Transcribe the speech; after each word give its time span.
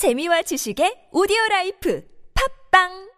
재미와 0.00 0.40
지식의 0.40 1.12
오디오 1.12 1.36
라이프 1.50 2.02
팝빵! 2.32 3.10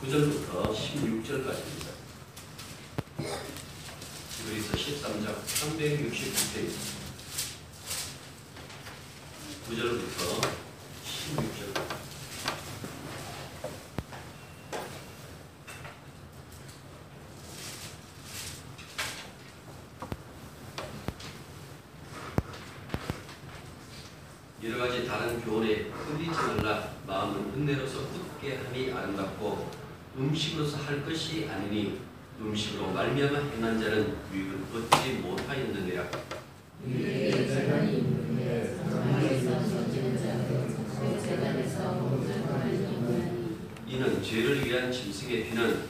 구절부터 0.00 0.72
16절까지입니다. 0.74 1.86
그리스 4.48 4.72
13장 4.74 5.26
369페이지. 5.46 6.74
9절부터 9.68 10.40
16절 11.06 12.00
여러 24.62 24.76
가지 24.76 25.06
다른 25.06 25.40
교훈에 25.40 25.84
끌리지 25.84 26.30
말라 26.32 26.90
마음은 27.06 27.54
은혜로서 27.54 28.00
굳게 28.08 28.56
함이 28.56 28.92
아름답고 28.92 29.70
음식으로서 30.20 30.76
할 30.76 31.02
것이 31.02 31.48
아니니 31.50 31.98
음식으로 32.38 32.92
말미암아 32.92 33.38
행한 33.38 33.80
자는 33.80 34.16
유익을 34.32 34.58
얻지 34.74 35.12
못하였느니라. 35.22 36.06
이는 43.86 44.22
죄를 44.22 44.64
위한 44.66 44.92
짐승의 44.92 45.44
피는 45.46 45.84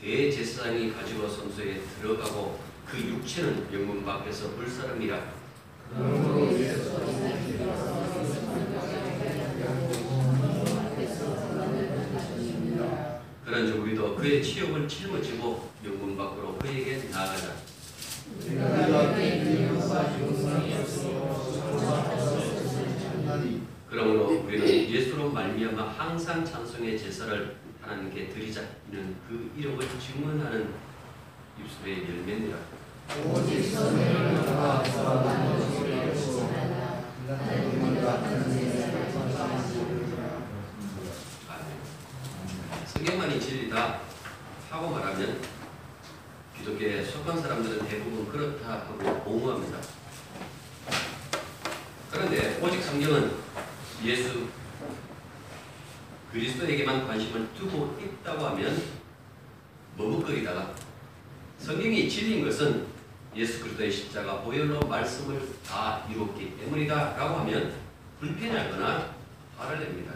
대제사장이 0.00 0.92
가지고 0.92 1.28
성소에 1.28 1.80
들어가고 2.00 2.58
그 2.86 2.98
육체는 2.98 3.68
영문 3.72 4.04
밖에서 4.04 4.50
불사름이라 4.52 5.44
그의 14.24 14.42
치욕을 14.42 14.88
짊어지고 14.88 15.68
영문 15.84 16.16
밖으로 16.16 16.56
그에게 16.56 17.10
나아가자. 17.10 17.56
그러므로 23.90 24.42
우리는 24.46 24.66
예수로 24.66 25.30
말미암아 25.30 25.90
항상 25.98 26.42
찬송의 26.42 26.98
제사를 26.98 27.56
하나님께 27.82 28.30
드리자 28.30 28.62
이는 28.90 29.14
그 29.28 29.52
이름을 29.58 29.86
증언하는 30.00 30.72
입술의 31.62 32.04
열매니라. 32.08 32.56
성경만이 42.86 43.38
진리다 43.38 44.03
하고 44.74 44.90
말하면 44.90 45.40
기독교에 46.58 47.04
속한 47.04 47.40
사람들은 47.40 47.86
대부분 47.86 48.28
그렇다 48.28 48.72
하고 48.72 49.22
옹호합니다. 49.24 49.78
그런데 52.10 52.58
오직 52.60 52.82
성경은 52.82 53.30
예수 54.04 54.48
그리스도에게만 56.32 57.06
관심을 57.06 57.54
두고 57.54 57.96
있다고 58.02 58.46
하면 58.46 58.82
머뭇거리다가 59.96 60.74
성경이 61.58 62.08
진리인 62.08 62.44
것은 62.44 62.88
예수 63.36 63.60
그리스도의 63.60 63.92
십자가 63.92 64.40
보혈로 64.40 64.80
말씀을 64.80 65.40
다 65.64 66.04
이뤘기 66.10 66.58
때문이다 66.58 67.16
라고 67.16 67.36
하면 67.38 67.74
불편하거나 68.18 69.14
화를 69.56 69.78
냅니다. 69.78 70.14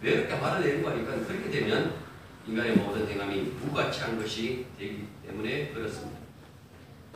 왜 0.00 0.16
그렇게 0.16 0.32
화를 0.32 0.66
내는 0.66 0.82
거 0.82 0.90
하니까 0.90 1.12
그렇게 1.26 1.50
되면 1.50 1.99
인간의 2.46 2.76
모든 2.76 3.06
행함이 3.08 3.40
무가치한 3.40 4.20
것이 4.20 4.66
되기 4.78 5.06
때문에 5.26 5.68
그렇습니다. 5.68 6.18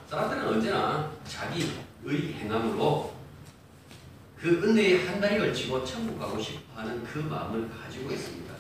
사람들은 0.09 0.47
언제나 0.49 1.11
자기의 1.27 2.35
행함으로 2.35 3.15
그 4.39 4.63
은혜의 4.63 5.07
한 5.07 5.21
달이 5.21 5.39
걸치고 5.39 5.85
천국 5.85 6.19
가고 6.19 6.41
싶어하는 6.41 7.03
그 7.03 7.19
마음을 7.19 7.69
가지고 7.71 8.13
있습니다. 8.13 8.55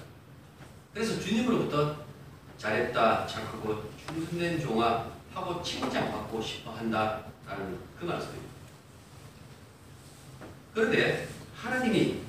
그래서 0.94 1.20
주님으로부터 1.20 1.97
잘했다, 2.56 3.26
착하고 3.26 3.91
충성된 4.06 4.60
종아 4.60 5.06
하고 5.34 5.62
칭찬받고 5.62 6.41
싶어한다 6.41 7.25
라는 7.46 7.78
그 7.98 8.04
말씀입니다. 8.06 8.54
그런데 10.72 11.28
하나님이 11.54 12.20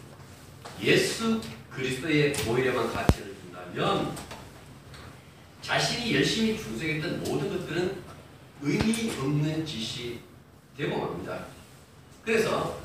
예수 0.81 1.41
그리스도의 1.71 2.33
보혈에만 2.33 2.91
가치를 2.91 3.35
준다면 3.41 4.15
자신이 5.65 6.13
열심히 6.13 6.55
충성했던 6.61 7.23
모든 7.23 7.49
것들은 7.49 7.95
의미 8.61 9.11
없는 9.19 9.65
짓이 9.65 10.19
되고 10.77 10.95
맙니다. 10.95 11.39
그래서 12.23 12.79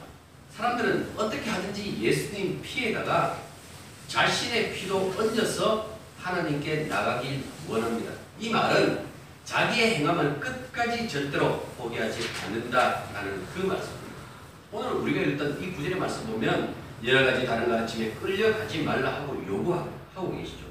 사람들은 0.56 1.12
어떻게 1.14 1.50
하든지 1.50 1.98
예수님 2.00 2.62
피에다가 2.62 3.38
자신의 4.08 4.72
피도 4.72 5.12
얹어서 5.14 5.98
하나님께 6.18 6.86
나가길 6.86 7.44
원합니다. 7.68 8.12
이 8.38 8.48
말은 8.48 9.04
자기의 9.44 9.96
행함을 9.96 10.40
끝까지 10.40 11.06
절대로 11.06 11.60
포기하지 11.76 12.20
않는다라는 12.46 13.46
그 13.54 13.58
말씀입니다. 13.58 14.10
오늘 14.72 14.92
우리가 14.92 15.20
읽던 15.20 15.62
이 15.62 15.72
구절의 15.72 15.98
말씀 15.98 16.26
보면 16.28 16.74
여러 17.04 17.30
가지 17.30 17.46
다른 17.46 17.68
가르침에 17.68 18.12
끌려가지 18.12 18.82
말라 18.84 19.16
하고 19.16 19.34
요구하고 19.46 20.34
계시죠. 20.38 20.69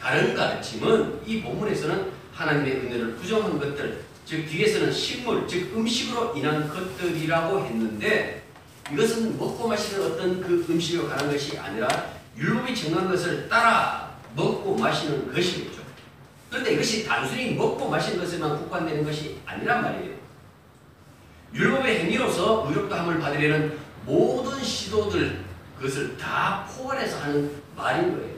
다른 0.00 0.34
가르침은 0.34 1.20
이 1.26 1.42
본문에서는 1.42 2.12
하나님의 2.32 2.72
은혜를 2.76 3.16
부정한 3.16 3.58
것들, 3.58 4.04
즉 4.24 4.46
뒤에서는 4.46 4.92
식물, 4.92 5.46
즉 5.48 5.72
음식으로 5.74 6.34
인한 6.36 6.68
것들이라고 6.68 7.64
했는데 7.64 8.42
이것은 8.92 9.38
먹고 9.38 9.68
마시는 9.68 10.06
어떤 10.06 10.40
그 10.40 10.66
음식에 10.68 11.02
관한 11.06 11.30
것이 11.30 11.58
아니라 11.58 11.88
율법이 12.36 12.74
정한 12.74 13.08
것을 13.08 13.48
따라 13.48 14.14
먹고 14.34 14.76
마시는 14.76 15.32
것이겠죠. 15.32 15.82
그런데 16.50 16.74
이것이 16.74 17.04
단순히 17.06 17.54
먹고 17.54 17.88
마시는 17.88 18.18
것에만 18.20 18.58
국한되는 18.58 19.04
것이 19.04 19.38
아니란 19.46 19.82
말이에요. 19.82 20.14
율법의 21.54 22.00
행위로서 22.00 22.66
의롭다함을 22.68 23.18
받으려는 23.18 23.78
모든 24.04 24.62
시도들 24.62 25.44
그것을 25.76 26.16
다 26.16 26.66
포괄해서 26.68 27.18
하는 27.20 27.50
말인 27.74 28.14
거예요. 28.14 28.35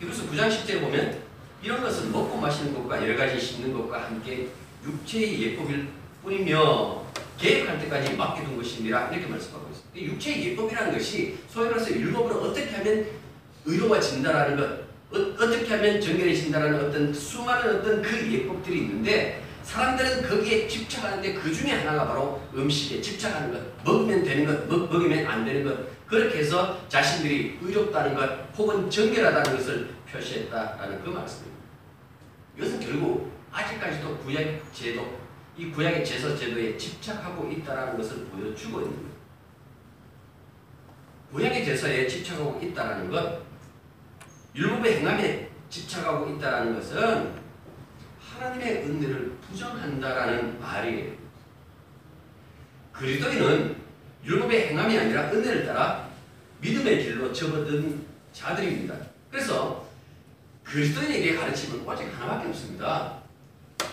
그래서 0.00 0.24
9장 0.24 0.48
10절에 0.48 0.80
보면 0.80 1.18
이런 1.62 1.82
것은 1.82 2.10
먹고 2.10 2.38
마시는 2.38 2.74
것과 2.74 3.06
여러 3.06 3.16
가지 3.16 3.38
씹는 3.38 3.74
것과 3.74 4.06
함께 4.06 4.48
육체의 4.82 5.42
예법일 5.42 5.88
뿐이며 6.22 7.04
계획할 7.38 7.78
때까지 7.80 8.16
맡겨둔 8.16 8.56
것입니다. 8.56 9.10
이렇게 9.10 9.26
말씀하고 9.26 9.68
있습니다. 9.70 10.12
육체의 10.14 10.46
예법이라는 10.48 10.92
것이 10.94 11.38
소위 11.48 11.68
말해서 11.68 11.92
율법으로 11.92 12.40
어떻게 12.40 12.70
하면 12.70 13.06
의로워진다라는 13.66 14.56
것, 14.56 14.80
어, 15.10 15.36
떻게 15.36 15.68
하면 15.68 16.00
정결해진다라는 16.00 16.86
어떤 16.86 17.12
수많은 17.12 17.76
어떤 17.76 18.00
그 18.00 18.32
예법들이 18.32 18.78
있는데 18.78 19.42
사람들은 19.62 20.28
거기에 20.28 20.66
집착하는데 20.66 21.34
그 21.34 21.52
중에 21.52 21.72
하나가 21.72 22.08
바로 22.08 22.42
음식에 22.54 23.00
집착하는 23.00 23.52
것, 23.52 23.84
먹으면 23.84 24.22
되는 24.22 24.46
것, 24.46 24.66
먹, 24.66 24.92
먹으면 24.92 25.26
안 25.26 25.44
되는 25.44 25.64
것, 25.64 26.06
그렇게 26.06 26.38
해서 26.38 26.80
자신들이 26.88 27.58
의롭다는 27.62 28.14
것, 28.14 28.56
혹은 28.56 28.90
정결하다는 28.90 29.56
것을 29.58 29.94
표시했다라는 30.10 31.04
그 31.04 31.10
말씀입니다. 31.10 31.60
이것은 32.56 32.80
결국 32.80 33.32
아직까지도 33.52 34.18
구약 34.18 34.60
제도, 34.72 35.20
이 35.56 35.70
구약의 35.70 36.04
제사 36.04 36.34
제도에 36.34 36.76
집착하고 36.76 37.50
있다라는 37.50 37.96
것을 37.96 38.24
보여주고 38.26 38.80
있는 38.80 38.96
거예요. 38.96 39.10
구약의 41.32 41.64
제사에 41.64 42.08
집착하고 42.08 42.60
있다라는 42.60 43.10
것, 43.10 43.40
율법의 44.54 44.98
행함에 44.98 45.50
집착하고 45.68 46.28
있다라는 46.34 46.74
것은 46.74 47.39
하나님의 48.40 48.84
은혜를 48.84 49.32
부정한다라는 49.46 50.58
말이에요. 50.58 51.12
그리스도인은 52.92 53.76
율법의 54.24 54.68
행함이 54.68 54.98
아니라 54.98 55.30
은혜를 55.30 55.66
따라 55.66 56.08
믿음의 56.60 57.04
길로 57.04 57.32
접어든 57.32 58.06
자들입니다. 58.32 58.96
그래서 59.30 59.86
그리스도인에게 60.64 61.36
가르침은 61.36 61.86
오직 61.86 62.04
하나밖에 62.04 62.48
없습니다. 62.48 63.20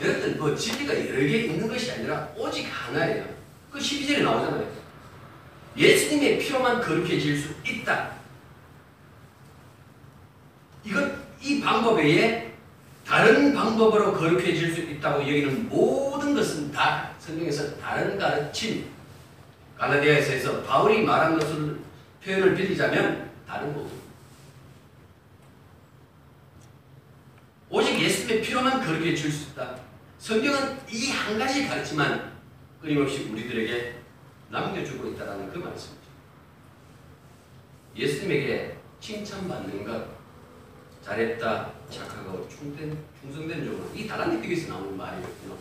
여러분, 0.01 0.37
뭐 0.37 0.55
진리가 0.55 0.93
여러 0.93 1.19
개 1.19 1.39
있는 1.39 1.67
것이 1.67 1.91
아니라 1.91 2.29
오직 2.37 2.65
하나예요. 2.65 3.25
그 3.71 3.79
12절에 3.79 4.23
나오잖아요. 4.23 4.77
예수님의 5.75 6.39
피로만 6.39 6.81
거룩해질 6.81 7.37
수 7.37 7.53
있다. 7.65 8.15
이건 10.83 11.21
이 11.41 11.59
방법 11.59 11.97
외에 11.97 12.46
다른 13.07 13.53
방법으로 13.53 14.13
거룩해질 14.13 14.73
수 14.75 14.81
있다고 14.81 15.21
여기는 15.21 15.69
모든 15.69 16.35
것은 16.35 16.71
다 16.73 17.13
성경에서 17.19 17.77
다른 17.77 18.17
가르침 18.17 18.85
갈라디아에서 19.77 20.63
바울이 20.63 21.03
말한 21.03 21.39
것을 21.39 21.79
표현을 22.21 22.53
빌리자면 22.55 23.31
다른 23.47 23.73
거고 23.73 23.89
오직 27.69 27.97
예수님의 28.01 28.41
피로만 28.43 28.85
거룩해질 28.85 29.31
수 29.31 29.51
있다. 29.51 29.75
성경은 30.19 30.77
이 30.89 31.11
한 31.11 31.37
가지 31.39 31.67
가르치만 31.67 32.33
끊임없이 32.81 33.29
우리들에게 33.31 33.95
남겨주고 34.49 35.09
있다는 35.09 35.51
그 35.51 35.59
말씀이죠. 35.59 35.97
예수님에게 37.95 38.77
칭찬받는 38.99 39.85
것, 39.85 40.07
잘했다, 41.03 41.71
착하고 41.89 42.47
충된, 42.49 42.97
충성된 43.21 43.65
종은 43.65 43.95
이 43.95 44.07
달란트 44.07 44.41
비교에서 44.41 44.73
나오는 44.73 44.97
말이거든요. 44.97 45.55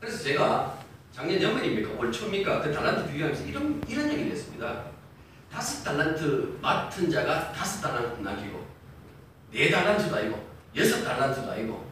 그래서 0.00 0.22
제가 0.22 0.78
작년 1.14 1.40
연말입니까? 1.42 1.90
올 1.98 2.10
초입니까? 2.10 2.62
그 2.62 2.72
달란트 2.72 3.10
비교하면서 3.10 3.44
이런, 3.46 3.82
이런 3.88 4.10
얘기를 4.10 4.32
했습니다. 4.32 4.84
다섯 5.50 5.84
달란트 5.84 6.58
맡은 6.62 7.10
자가 7.10 7.52
다섯 7.52 7.82
달란트 7.82 8.22
남기고, 8.22 8.66
네 9.52 9.70
달란트도 9.70 10.16
아니고, 10.16 10.48
여섯 10.74 11.04
달란트도 11.04 11.50
아니고, 11.50 11.90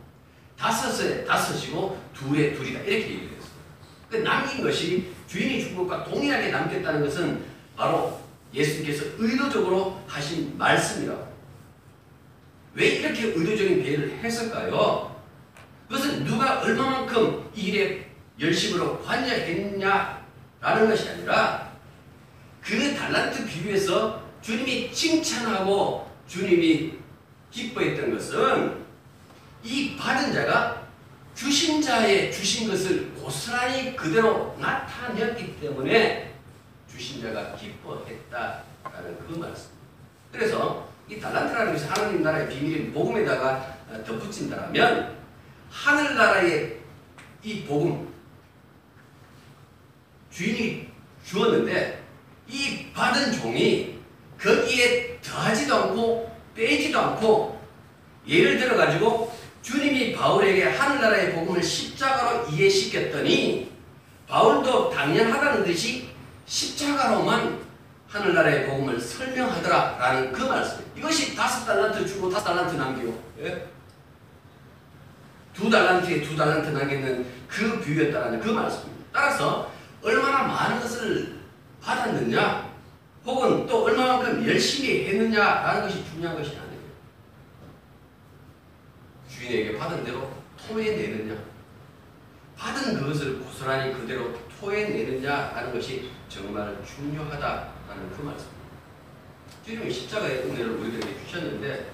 다섯에 0.56 1.25
다섯이고, 1.25 2.00
둘에 2.14 2.54
둘이다. 2.54 2.81
이렇게 2.81 3.10
얘기를 3.10 3.37
했어요. 3.37 3.50
그 4.08 4.16
남긴 4.16 4.62
것이 4.62 5.12
주인이 5.26 5.62
준 5.62 5.76
것과 5.76 6.04
동일하게 6.04 6.50
남겼다는 6.50 7.04
것은 7.04 7.44
바로 7.76 8.20
예수님께서 8.52 9.04
의도적으로 9.19 10.02
하신 10.06 10.56
말씀이라고. 10.56 11.29
왜 12.75 12.87
이렇게 12.87 13.26
의도적인 13.26 13.82
배를 13.82 14.19
했을까요? 14.22 15.17
그것은 15.88 16.25
누가 16.25 16.61
얼마만큼 16.61 17.50
이 17.55 17.62
일에 17.62 18.11
열심으로 18.38 19.02
관여했냐라는 19.02 20.88
것이 20.88 21.08
아니라 21.11 21.72
그 22.62 22.94
달란트 22.94 23.46
비유에서 23.46 24.22
주님이 24.40 24.93
칭찬하고 24.93 26.08
주님이 26.28 26.99
기뻐했던 27.50 28.14
것은 28.14 28.84
이 29.64 29.96
받은 29.96 30.32
자가 30.32 30.87
주신 31.34 31.82
자의 31.82 32.32
주신 32.32 32.69
것을 32.69 33.12
고스란히 33.14 33.96
그대로 33.96 34.56
나타냈기 34.58 35.61
때문에 35.61 36.34
주신 36.90 37.20
자가 37.23 37.56
기뻐했다라는 37.56 39.19
그 39.26 39.37
말씀. 39.38 39.70
그래서 40.32 40.89
이 41.10 41.18
달란트라는 41.18 41.72
것이 41.72 41.86
하나님 41.86 42.22
나라의 42.22 42.48
비밀인 42.48 42.92
복음에다가 42.92 43.78
덧붙인다면 44.06 45.16
하늘나라의 45.68 46.78
이 47.42 47.64
복음 47.64 48.08
주인이 50.30 50.88
주었는데 51.24 52.00
이 52.46 52.92
받은 52.94 53.32
종이 53.32 53.98
거기에 54.40 55.20
더하지도 55.20 55.74
않고 55.74 56.30
빼지도 56.54 56.98
않고 56.98 57.60
예를 58.28 58.58
들어 58.58 58.76
가지고 58.76 59.36
주님이 59.62 60.12
바울에게 60.12 60.62
하늘나라의 60.62 61.34
복음을 61.34 61.60
십자가로 61.60 62.48
이해시켰더니 62.50 63.68
바울도 64.28 64.90
당연하다는 64.90 65.64
듯이 65.64 66.08
십자가로만 66.46 67.59
하늘나라의 68.10 68.66
복음을 68.66 68.98
설명하더라 68.98 69.96
라는 69.98 70.32
그 70.32 70.42
말씀. 70.42 70.84
이것이 70.96 71.36
다섯 71.36 71.64
달란트 71.64 72.04
주고 72.06 72.28
다섯 72.28 72.46
달란트 72.46 72.74
남기고 72.74 73.22
예? 73.40 73.68
두 75.54 75.70
달란트에 75.70 76.20
두 76.22 76.36
달란트 76.36 76.70
남기는 76.70 77.26
그 77.48 77.80
비유였다는 77.80 78.40
그 78.40 78.48
말씀입니다. 78.48 79.06
따라서 79.12 79.70
얼마나 80.02 80.42
많은 80.42 80.80
것을 80.80 81.40
받았느냐 81.80 82.68
혹은 83.24 83.66
또 83.66 83.84
얼마만큼 83.84 84.46
열심히 84.46 85.06
했느냐라는 85.06 85.82
것이 85.82 86.04
중요한 86.10 86.36
것이 86.36 86.50
아니에요. 86.56 86.80
주인에게 89.28 89.78
받은 89.78 90.04
대로 90.04 90.32
토해내느냐 90.56 91.36
받은 92.56 92.98
그것을 92.98 93.38
고스란히 93.40 93.92
그대로 93.94 94.34
토해내느냐라는 94.58 95.72
것이 95.72 96.10
정말 96.28 96.76
중요하다 96.84 97.69
라는 97.90 98.08
그 98.16 98.22
말씀입니다. 98.22 98.60
주님이 99.64 99.92
십자가의 99.92 100.44
은혜를 100.44 100.70
우리들에게 100.70 101.26
주셨는데 101.26 101.90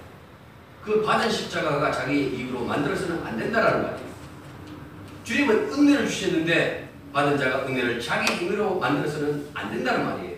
그 0.83 1.01
받은 1.03 1.29
십자가가 1.29 1.91
자기 1.91 2.27
입으로 2.27 2.63
만들어서는 2.63 3.25
안 3.25 3.37
된다라는 3.37 3.83
말이에요. 3.83 4.07
주님은 5.23 5.73
은혜를 5.73 6.07
주셨는데 6.07 6.89
받은 7.11 7.37
자가 7.37 7.65
은혜를 7.65 7.99
자기 7.99 8.31
힘으로 8.33 8.79
만들어서는 8.79 9.49
안 9.53 9.71
된다는 9.71 10.05
말이에요. 10.05 10.37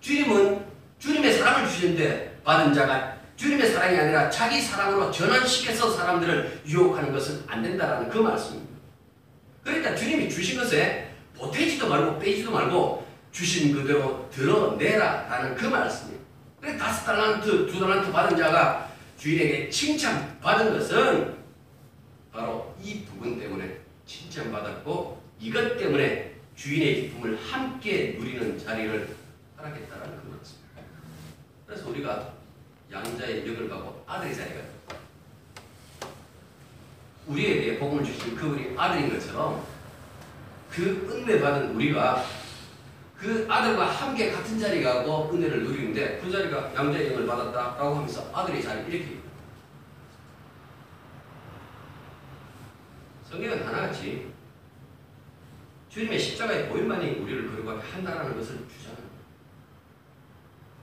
주님은 0.00 0.64
주님의 0.98 1.32
사랑을 1.38 1.68
주셨는데 1.68 2.40
받은 2.44 2.74
자가 2.74 3.16
주님의 3.36 3.70
사랑이 3.70 3.98
아니라 3.98 4.30
자기 4.30 4.60
사랑으로 4.60 5.10
전환시켜서 5.10 5.90
사람들을 5.90 6.62
유혹하는 6.66 7.12
것은 7.12 7.44
안 7.46 7.62
된다라는 7.62 8.08
그 8.08 8.18
말씀입니다. 8.18 8.76
그러니까 9.64 9.94
주님이 9.94 10.30
주신 10.30 10.58
것에 10.58 11.10
보태지도 11.36 11.88
말고 11.88 12.18
빼지도 12.18 12.50
말고 12.50 13.05
주신 13.36 13.74
그대로 13.74 14.30
드러내라 14.30 15.28
라는 15.28 15.54
그 15.54 15.66
말씀이에요. 15.66 16.18
그래 16.58 16.78
다섯 16.78 17.04
달란트, 17.04 17.66
두 17.66 17.78
달란트 17.78 18.10
받은 18.10 18.34
자가 18.34 18.90
주인에게 19.18 19.68
칭찬받은 19.68 20.72
것은 20.72 21.36
바로 22.32 22.74
이 22.82 23.04
부분 23.04 23.38
때문에 23.38 23.76
칭찬받았고 24.06 25.22
이것 25.38 25.76
때문에 25.76 26.34
주인의 26.54 27.02
기쁨을 27.02 27.38
함께 27.38 28.16
누리는 28.18 28.58
자리를 28.58 29.14
허락했다라는 29.58 30.16
그 30.16 30.28
말씀입니다. 30.34 30.82
그래서 31.66 31.90
우리가 31.90 32.32
양자의 32.90 33.46
역을 33.46 33.68
가고 33.68 34.02
아들의 34.06 34.34
자리가 34.34 34.60
우리에게 37.26 37.78
복음을 37.78 38.02
주신 38.02 38.34
그 38.34 38.46
우리 38.46 38.74
아들인 38.78 39.12
것처럼 39.12 39.62
그 40.70 41.06
은혜 41.12 41.38
받은 41.38 41.74
우리가 41.74 42.24
그 43.18 43.46
아들과 43.48 43.86
함께 43.86 44.30
같은 44.30 44.58
자리 44.58 44.82
가고 44.82 45.30
은혜를 45.32 45.64
누리는데 45.64 46.20
그 46.22 46.30
자리가 46.30 46.74
양자의 46.74 47.12
영을 47.12 47.26
받았다라고 47.26 47.96
하면서 47.96 48.30
아들의 48.32 48.62
자리 48.62 48.80
이렇게 48.92 49.20
성경은 53.24 53.66
하나같이 53.66 54.30
주님의 55.88 56.18
십자가의 56.18 56.68
보혈만이 56.68 57.20
우리를 57.20 57.50
거룩하게 57.50 57.80
한다라는 57.90 58.36
것을 58.36 58.58
주잖아요. 58.68 59.06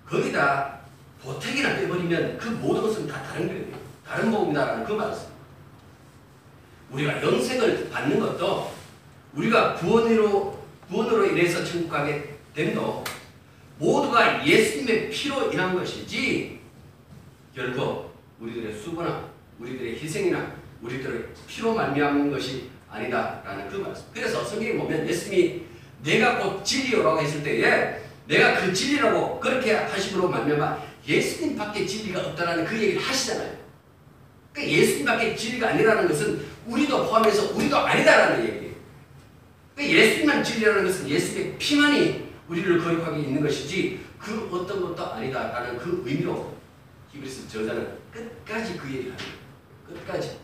거기다 0.07 0.79
보택이나 1.21 1.75
빼버리면 1.75 2.37
그 2.37 2.49
모든 2.49 2.81
것은 2.81 3.07
다 3.07 3.21
다른 3.21 3.47
거예요. 3.47 3.79
다른 4.05 4.31
복음이다라는 4.31 4.85
그 4.85 4.93
말씀. 4.93 5.27
우리가 6.89 7.21
영생을 7.21 7.89
받는 7.89 8.19
것도 8.19 8.73
우리가 9.33 9.75
구원으로 9.75 10.62
구원으로 10.93 11.25
인해서 11.25 11.65
천국 11.65 11.89
가게 11.89 12.35
됨도 12.53 13.03
모두가 13.79 14.45
예수님의 14.45 15.09
피로 15.09 15.51
인한 15.51 15.75
것이지 15.75 16.59
결코 17.55 18.13
우리들의 18.39 18.77
수고나 18.79 19.27
우리들의 19.59 19.99
희생이나 19.99 20.53
우리들의 20.83 21.25
피로 21.47 21.73
말미암는 21.73 22.31
것이 22.31 22.69
아니다라는 22.89 23.67
그 23.69 23.77
말씀. 23.77 24.05
그래서 24.13 24.43
성경에 24.43 24.77
보면 24.77 25.07
예수님이 25.07 25.63
내가 26.03 26.37
곧 26.37 26.63
진리요라고 26.63 27.21
했을 27.21 27.41
때에 27.41 27.99
내가 28.27 28.59
그 28.59 28.71
진리라고 28.71 29.39
그렇게 29.39 29.73
하심으로 29.73 30.29
말미암아 30.29 30.77
예수님밖에 31.07 31.87
진리가 31.87 32.19
없다라는 32.19 32.65
그 32.65 32.79
얘기를 32.79 33.01
하시잖아요. 33.01 33.57
그러니까 34.51 34.77
예수님밖에 34.77 35.35
진리가 35.35 35.69
아니라는 35.69 36.07
것은 36.07 36.45
우리도 36.67 37.07
포함해서 37.07 37.55
우리도 37.55 37.75
아니다라는 37.75 38.47
얘기 38.47 38.62
예수님만 39.77 40.43
진리라는 40.43 40.83
것은 40.85 41.09
예수님의 41.09 41.57
피만이 41.57 42.33
우리를 42.47 42.79
거룩하게 42.79 43.21
있는 43.21 43.41
것이지 43.41 44.05
그 44.19 44.49
어떤 44.51 44.81
것도 44.81 45.13
아니다라는 45.13 45.77
그 45.77 46.03
의미로 46.05 46.55
히브리스 47.11 47.47
저자는 47.47 47.97
끝까지 48.11 48.77
그 48.77 48.87
얘기를 48.87 49.11
합니다. 49.11 49.31
끝까지. 49.87 50.43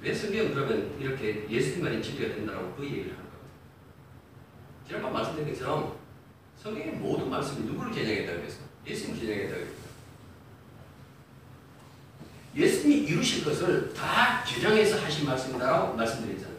왜 0.00 0.12
성경은 0.12 0.52
그러면 0.52 1.00
이렇게 1.00 1.46
예수님만이 1.48 2.02
진리가 2.02 2.34
된다고 2.34 2.74
그 2.74 2.84
얘기를 2.84 3.04
하는 3.04 3.16
겁니다. 3.16 3.48
지난번 4.86 5.12
말씀드린 5.14 5.54
것처럼 5.54 6.03
성경의 6.64 6.92
모든 6.94 7.28
말씀이 7.28 7.66
누구를 7.66 7.92
겨냥했다고 7.92 8.42
했어요? 8.42 8.64
예수님을 8.86 9.20
겨냥했다고 9.20 9.60
했어요. 9.60 9.84
예수님이 12.56 13.02
이루실 13.02 13.44
것을 13.44 13.92
다 13.92 14.42
겨냥해서 14.44 14.98
하신 14.98 15.26
말씀이다라고 15.26 15.94
말씀드렸잖아요. 15.94 16.56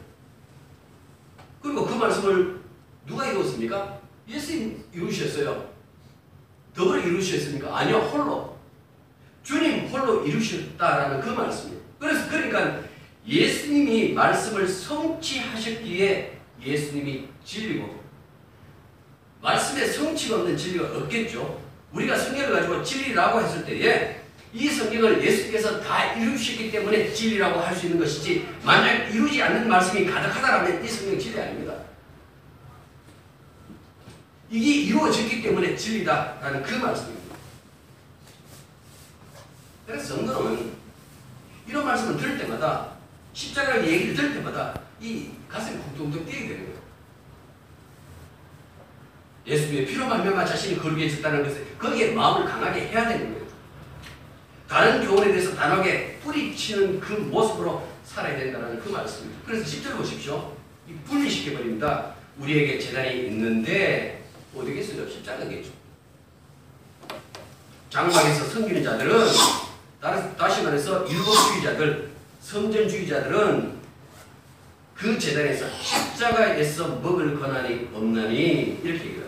그리고 1.59 1.87
그 1.87 1.95
말씀을 1.95 2.61
누가 3.07 3.25
이루었습니까? 3.25 3.99
예수님 4.27 4.85
이루셨어요. 4.93 5.73
더불어 6.75 6.99
이루셨습니까? 6.99 7.75
아니요, 7.75 7.97
홀로. 7.97 8.59
주님 9.41 9.87
홀로 9.87 10.23
이루셨다라는 10.23 11.19
그 11.19 11.29
말씀이에요. 11.29 11.81
그래서 11.97 12.29
그러니까 12.29 12.83
예수님이 13.25 14.13
말씀을 14.13 14.67
성취하셨기에 14.67 16.39
예수님이 16.63 17.27
진리고 17.43 18.04
성취가 20.15 20.37
없는 20.37 20.57
진리가 20.57 20.97
없겠죠. 20.97 21.61
우리가 21.91 22.17
성경을 22.17 22.53
가지고 22.53 22.83
진리라고 22.83 23.41
했을 23.41 23.65
때에 23.65 24.21
이 24.53 24.69
성경을 24.69 25.23
예수께서 25.23 25.81
다 25.81 26.13
이루셨기 26.13 26.71
때문에 26.71 27.11
진리라고 27.13 27.59
할 27.59 27.75
수 27.75 27.85
있는 27.87 27.99
것이지 27.99 28.47
만약 28.63 29.13
이루지 29.13 29.41
않는 29.43 29.67
말씀이 29.67 30.05
가득하다라면 30.05 30.83
이 30.83 30.87
성경 30.87 31.19
진리 31.19 31.39
아닙니다. 31.39 31.73
이게 34.49 34.83
이루어졌기 34.83 35.41
때문에 35.41 35.75
진리다라는 35.75 36.63
그 36.63 36.75
말씀입니다. 36.75 37.35
그래서 39.85 40.15
성도는 40.15 40.71
이런 41.67 41.85
말씀을 41.85 42.17
들을 42.17 42.37
때마다 42.37 42.91
십자가의 43.33 43.91
얘기를 43.91 44.15
들을 44.15 44.33
때마다 44.35 44.79
이 45.01 45.29
가슴이 45.49 45.77
쿵퉁퉁 45.79 46.25
뛰게 46.25 46.47
되는 46.47 46.65
거예요. 46.65 46.74
예수님의 49.45 49.85
피로 49.85 50.07
말미암아 50.07 50.43
자신이 50.45 50.79
거룩해 50.79 51.09
졌다는 51.09 51.43
것에 51.43 51.63
거기에 51.77 52.11
마음을 52.13 52.45
강하게 52.45 52.87
해야 52.87 53.07
되는 53.07 53.33
거예요. 53.33 53.45
다른 54.67 55.05
교훈에 55.05 55.27
대해서 55.27 55.55
단호하게 55.55 56.19
뿌리치는 56.23 56.99
그 56.99 57.13
모습으로 57.13 57.87
살아야 58.03 58.37
된다는 58.37 58.79
그 58.79 58.89
말씀입니다. 58.89 59.41
그래서 59.45 59.63
10절 59.65 59.97
보십시오. 59.97 60.55
이 60.89 60.93
분리시켜 61.05 61.57
버립니다. 61.57 62.15
우리에게 62.39 62.79
재단이 62.79 63.27
있는데 63.27 64.23
어디겠어요? 64.55 65.07
십자가겠죠. 65.09 65.69
장막에서 67.89 68.45
섬기는 68.45 68.83
자들은 68.83 69.27
다시 70.37 70.63
말해서 70.63 71.07
율법주의자들, 71.09 72.11
성전주의자들은 72.41 73.75
그 74.95 75.19
재단에서 75.19 75.65
십자가에서 75.81 76.87
먹을 76.97 77.39
권한이 77.39 77.89
없나니 77.93 78.79
이렇게 78.83 79.05
얘기합니다. 79.05 79.24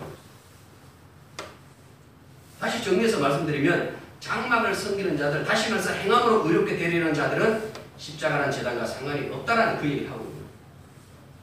정리해서 2.88 3.20
말씀드리면 3.20 3.98
장막을 4.22 4.74
섬기는 4.74 5.18
자들, 5.18 5.44
다시 5.44 5.70
말해서 5.70 5.92
행함으로 5.92 6.48
의롭게 6.48 6.78
되리는 6.78 7.14
자들은 7.14 7.72
십자가란 7.98 8.50
재단과 8.50 8.86
상관이 8.86 9.30
없다라는 9.30 9.80
그 9.80 9.88
얘기를 9.88 10.10
하고 10.10 10.24
있습니다. 10.24 10.48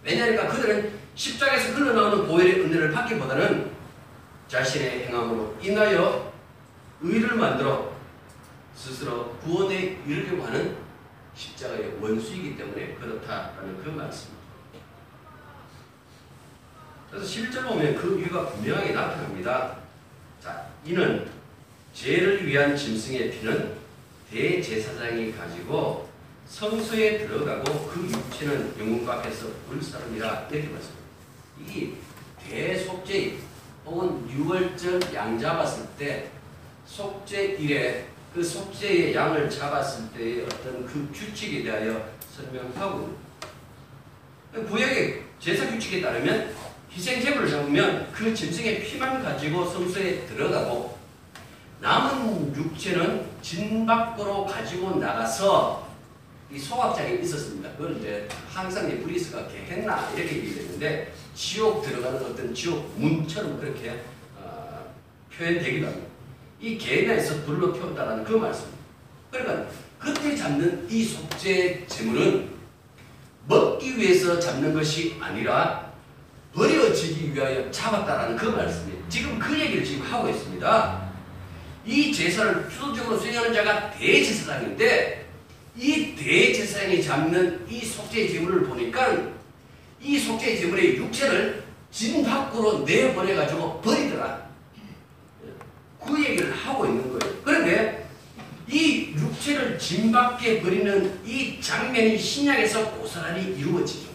왜냐하니까 0.02 0.48
그들은 0.48 0.92
십자가에서 1.14 1.74
흘러나오는 1.74 2.26
보혈의 2.26 2.62
은혜를 2.62 2.90
받기보다는 2.92 3.72
자신의 4.48 5.06
행함으로 5.06 5.56
인하여 5.60 6.32
의를 7.02 7.36
만들어 7.36 7.92
스스로 8.74 9.36
구원에 9.36 10.00
이르려고 10.06 10.44
하는 10.44 10.76
십자가의 11.34 11.98
원수이기 12.00 12.56
때문에 12.56 12.94
그렇다라는 12.94 13.82
그 13.82 13.90
말씀입니다. 13.90 14.44
그래서 17.10 17.26
11절 17.26 17.68
보면 17.68 17.94
그 17.96 18.18
이유가 18.18 18.46
분명하게 18.46 18.92
나타납니다. 18.92 19.76
자, 20.42 20.66
이는 20.84 21.33
죄를 21.94 22.46
위한 22.46 22.76
짐승의 22.76 23.30
피는 23.30 23.72
대제사장이 24.30 25.32
가지고 25.32 26.08
성소에 26.46 27.18
들어가고 27.18 27.86
그 27.86 28.02
육체는 28.02 28.74
영혼과 28.78 29.14
앞에서 29.14 29.46
불사릅니다. 29.68 30.46
이렇게 30.50 30.68
말씀합니다. 30.68 31.04
이 31.66 31.92
대속죄 32.46 33.38
혹은 33.86 34.28
유월절 34.28 35.00
양 35.14 35.38
잡았을 35.38 35.86
때 35.96 36.30
속죄일에 36.84 38.08
그 38.34 38.42
속죄의 38.42 39.14
양을 39.14 39.48
잡았을 39.48 40.10
때의 40.12 40.42
어떤 40.42 40.84
그 40.84 41.08
규칙에 41.14 41.62
대하여 41.62 42.10
설명하고 42.34 43.16
구약의 44.68 45.22
제사 45.38 45.70
규칙에 45.70 46.02
따르면 46.02 46.54
희생 46.90 47.22
제물을 47.22 47.48
잡으면 47.48 48.12
그 48.12 48.34
짐승의 48.34 48.82
피만 48.82 49.22
가지고 49.22 49.64
성소에 49.64 50.26
들어가고 50.26 51.03
남은 51.84 52.56
육체는 52.56 53.26
진 53.42 53.84
밖으로 53.84 54.46
가지고 54.46 54.96
나가서 54.96 55.86
이 56.50 56.58
소각장이 56.58 57.20
있었습니다. 57.20 57.72
그걸 57.72 57.98
이제 57.98 58.26
항상 58.50 58.90
이 58.90 59.00
브리스가 59.00 59.46
개했나 59.48 60.10
이렇게 60.16 60.36
얘기했는데 60.36 61.12
지옥 61.34 61.82
들어가는 61.82 62.24
어떤 62.24 62.54
지옥 62.54 62.90
문처럼 62.96 63.60
그렇게 63.60 64.00
어, 64.38 64.94
표현되기도 65.36 65.86
합니다. 65.86 66.06
이 66.58 66.78
개나에서 66.78 67.42
불로 67.44 67.70
태웠다라는 67.74 68.24
그 68.24 68.32
말씀입니다. 68.32 68.84
그러니까 69.30 69.66
그때 69.98 70.34
잡는 70.34 70.86
이 70.88 71.04
속죄 71.04 71.84
제물은 71.86 72.48
먹기 73.46 73.98
위해서 73.98 74.40
잡는 74.40 74.72
것이 74.72 75.18
아니라 75.20 75.92
버려지기 76.54 77.34
위하여 77.34 77.70
잡았다라는 77.70 78.36
그 78.36 78.46
말씀이에요. 78.46 79.04
지금 79.10 79.38
그 79.38 79.60
얘기를 79.60 79.84
지금 79.84 80.06
하고 80.06 80.30
있습니다. 80.30 81.03
이 81.86 82.12
제사를 82.12 82.68
주도적으로 82.70 83.18
수행하는 83.18 83.52
자가 83.52 83.90
대제사장인데 83.90 85.26
이 85.76 86.14
대제사장이 86.14 87.02
잡는 87.02 87.66
이 87.68 87.84
속죄 87.84 88.28
제물을 88.28 88.64
보니까 88.64 89.18
이 90.00 90.18
속죄 90.18 90.60
제물의 90.60 90.96
육체를 90.96 91.64
진 91.90 92.24
밖으로 92.24 92.80
내보내 92.80 93.34
가지고 93.34 93.80
버리더라. 93.80 94.48
그 96.04 96.22
얘기를 96.22 96.52
하고 96.52 96.86
있는 96.86 97.18
거예요. 97.18 97.36
그런데 97.44 98.08
이 98.68 99.12
육체를 99.14 99.78
진 99.78 100.10
밖에 100.10 100.60
버리는 100.60 101.20
이 101.24 101.60
장면이 101.60 102.18
신약에서 102.18 102.90
고스란히 102.92 103.56
이루어지죠. 103.58 104.08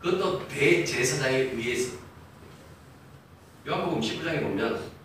그것도 0.00 0.48
대제사장에 0.48 1.36
의해서. 1.36 1.96
요한복음 3.66 4.00
19장에 4.00 4.42
보면 4.42 4.97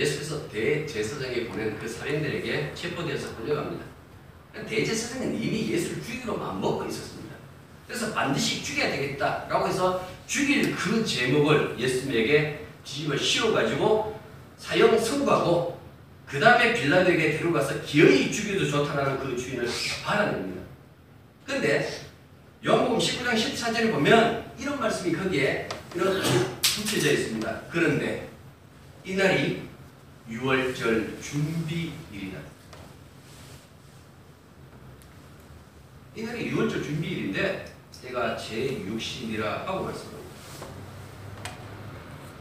예수께서 0.00 0.48
대제사장에 0.48 1.44
보낸 1.44 1.78
그 1.78 1.86
사람들에게 1.86 2.72
체포되어서 2.74 3.36
끌려갑니다. 3.36 3.84
대제사장은 4.66 5.40
이미 5.40 5.70
예수를 5.70 6.02
죽이기로 6.02 6.38
마음먹고 6.38 6.86
있었습니다. 6.86 7.36
그래서 7.86 8.12
반드시 8.14 8.62
죽여야 8.62 8.90
되겠다라고 8.90 9.68
해서 9.68 10.08
죽일 10.26 10.74
그 10.74 11.04
제목을 11.04 11.76
예수님에게 11.78 12.66
뒤집어 12.84 13.16
씌워가지고 13.16 14.18
사형 14.56 14.98
선고하고 14.98 15.78
그 16.26 16.38
다음에 16.40 16.72
빌라도에게 16.72 17.38
데려가서 17.38 17.82
기어이 17.82 18.32
죽여도 18.32 18.70
좋다라는 18.70 19.18
그 19.18 19.36
주인을 19.36 19.68
받아냅니다. 20.04 20.62
그런데 21.44 22.06
요한복음 22.64 22.98
19장 22.98 23.34
14절에 23.34 23.90
보면 23.90 24.52
이런 24.58 24.78
말씀이 24.78 25.12
거기에 25.12 25.68
이렇게 25.94 26.20
붙여져 26.62 27.12
있습니다. 27.12 27.62
그런데 27.70 28.28
이날이 29.04 29.69
6월절 30.30 31.20
준비일이다. 31.20 32.38
이 36.16 36.22
날이 36.22 36.52
6월절 36.52 36.84
준비일인데 36.84 37.72
내가 38.04 38.36
제6신이라 38.36 39.42
하고 39.66 39.84
말씀합니다. 39.84 40.20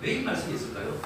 왜 0.01 0.19
이 0.19 0.23
말씀이 0.23 0.55
있을까요? 0.55 1.01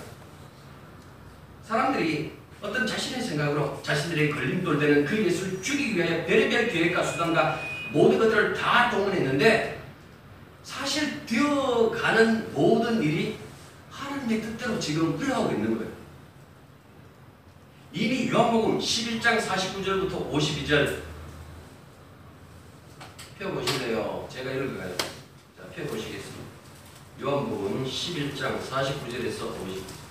사람들이 1.63 2.33
어떤 2.61 2.85
자신의 2.85 3.21
생각으로 3.23 3.81
자신들의 3.81 4.29
걸림돌 4.29 4.77
되는 4.79 5.05
그 5.05 5.17
예수를 5.25 5.61
죽이기 5.61 5.95
위하여 5.97 6.25
별의별 6.25 6.69
계획과 6.69 7.03
수단과 7.03 7.59
모든 7.91 8.19
것들을 8.19 8.53
다 8.53 8.89
동원했는데 8.91 9.81
사실 10.63 11.25
되어가는 11.25 12.53
모든 12.53 13.01
일이 13.01 13.37
하나님의 13.89 14.41
뜻대로 14.41 14.79
지금 14.79 15.17
흘러가고 15.17 15.51
있는 15.53 15.77
거예요. 15.77 15.92
요한복음 18.33 18.79
11장 18.79 19.39
49절부터 19.39 20.31
52절 20.31 21.03
펴보실래요? 23.37 24.27
제가 24.27 24.49
읽을까요? 24.53 24.97
자, 24.97 25.69
펴보시겠습니다. 25.75 26.43
요한복음 27.21 27.85
11장 27.85 28.59
49절에서 28.59 29.43
50. 29.61 30.03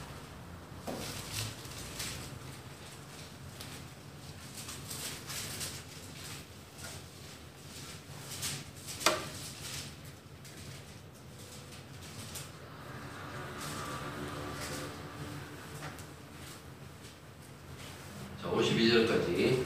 자, 18.43 18.51
52절까지 18.51 19.63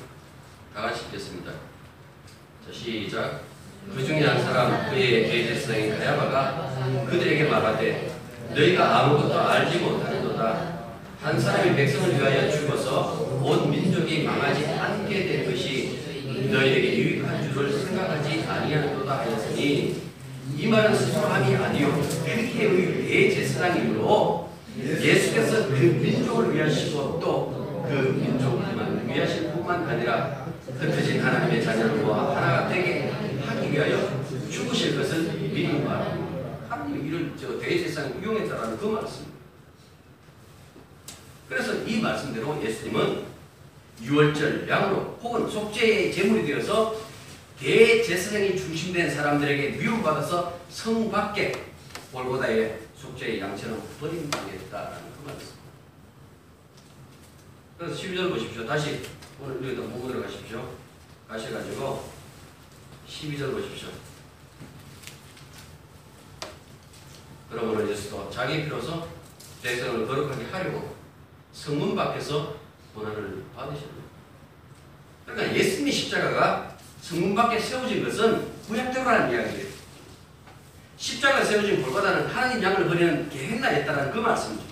다 0.75 0.83
같이 0.83 1.07
읽겠습니다. 1.07 1.51
자, 1.51 2.71
시작. 2.71 3.41
그 3.95 4.05
중에 4.05 4.23
한 4.23 4.43
사람 4.43 4.91
그의 4.91 5.31
대제사장인 5.31 5.99
가야바가 5.99 7.07
그들에게 7.09 7.45
말하되 7.45 8.13
너희가 8.51 8.99
아무것도 8.99 9.41
알지 9.41 9.79
못하는도다 9.79 10.77
한 11.23 11.41
사람이 11.41 11.75
백성을 11.75 12.19
위하여 12.19 12.51
죽어서 12.51 13.41
온 13.43 13.71
민족이 13.71 14.25
망하지 14.25 14.67
않게 14.67 15.27
된 15.27 15.51
것이 15.51 15.99
너희에게 16.51 16.99
유익한 16.99 17.51
줄을 17.51 17.73
생각하지 17.73 18.45
아니하는도다 18.47 19.19
하였으니 19.21 20.03
이 20.55 20.67
말은 20.67 20.95
스스로 20.95 21.29
함이 21.29 21.57
아니요 21.57 21.99
그의 22.25 22.51
대제사장이므로 23.33 24.51
예수께서 24.79 25.69
그 25.69 25.75
민족을 25.75 26.55
위하시고 26.55 27.21
또 27.21 27.67
그 27.89 27.93
민족만 28.21 29.09
위하실 29.09 29.53
뿐만 29.77 29.89
아니라 29.89 30.47
흩어진 30.79 31.21
하나님의 31.21 32.03
모아 32.03 32.37
하나가 32.37 32.69
되게 32.69 33.11
하기 33.11 33.73
위하여 33.73 34.25
죽으실 34.51 34.97
것을 34.97 35.33
미리 35.35 35.79
말합니다. 35.81 36.59
하나님이 36.69 37.09
이를 37.09 37.33
저 37.39 37.59
대제사장 37.59 38.21
이용했다라는 38.23 38.79
그 38.79 38.87
말씀입니다. 38.87 39.37
그래서 41.49 41.75
이 41.85 42.01
말씀대로 42.01 42.63
예수님은 42.63 43.25
유월절 44.03 44.69
양으로 44.69 45.19
혹은 45.23 45.49
속죄의 45.49 46.13
제물이 46.13 46.47
되어서 46.47 46.97
대제사장이 47.59 48.57
중심된 48.57 49.11
사람들에게 49.11 49.77
미움받아서 49.79 50.59
성 50.69 51.11
밖에 51.11 51.53
골고다의 52.13 52.79
속죄의 52.97 53.41
양처럼 53.41 53.83
버림당했다라는 54.01 54.99
그 54.99 55.31
말씀. 55.31 55.49
그래서 57.79 58.03
12절 58.03 58.31
보십시오. 58.31 58.67
다시 58.67 59.01
오늘 59.41 59.57
여기다 59.67 59.83
보고 59.89 60.09
들어가십시오. 60.09 60.69
가셔가지고 61.29 62.11
12절 63.09 63.53
보십시오. 63.53 63.89
그러므로 67.51 67.89
예수도 67.91 68.31
자기 68.31 68.65
피로서 68.65 69.07
백성을 69.63 70.07
거룩하게 70.07 70.47
하려고 70.47 70.97
성문 71.53 71.95
밖에서 71.95 72.57
고난을 72.95 73.45
받으셨다. 73.55 73.91
그러니까 75.25 75.55
예수님의 75.57 75.93
십자가가 75.93 76.77
성문 77.01 77.35
밖에 77.35 77.59
세워진 77.61 78.05
것은 78.05 78.53
구약적으로라는 78.67 79.33
이야기예요. 79.33 79.67
십자가 80.97 81.45
세워진 81.45 81.83
볼보다는 81.83 82.27
하나님 82.27 82.63
양을 82.63 82.89
버리는 82.89 83.29
계획나였다는 83.29 84.11
그 84.13 84.19
말씀이죠. 84.19 84.65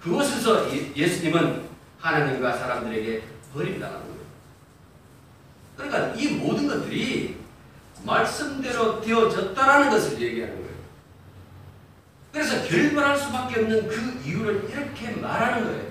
그곳에서 0.00 0.72
예- 0.72 0.92
예수님은 0.94 1.67
하나님과 2.00 2.56
사람들에게 2.56 3.22
버림당하는 3.52 4.00
거예요. 4.00 4.18
그러니까 5.76 6.14
이 6.14 6.28
모든 6.34 6.66
것들이 6.68 7.36
말씀대로 8.04 9.00
되어졌다라는 9.00 9.90
것을 9.90 10.20
얘기하는 10.20 10.54
거예요. 10.54 10.68
그래서 12.32 12.62
결별할 12.68 13.18
수밖에 13.18 13.60
없는 13.60 13.88
그 13.88 14.20
이유를 14.24 14.68
이렇게 14.70 15.10
말하는 15.20 15.64
거예요. 15.64 15.88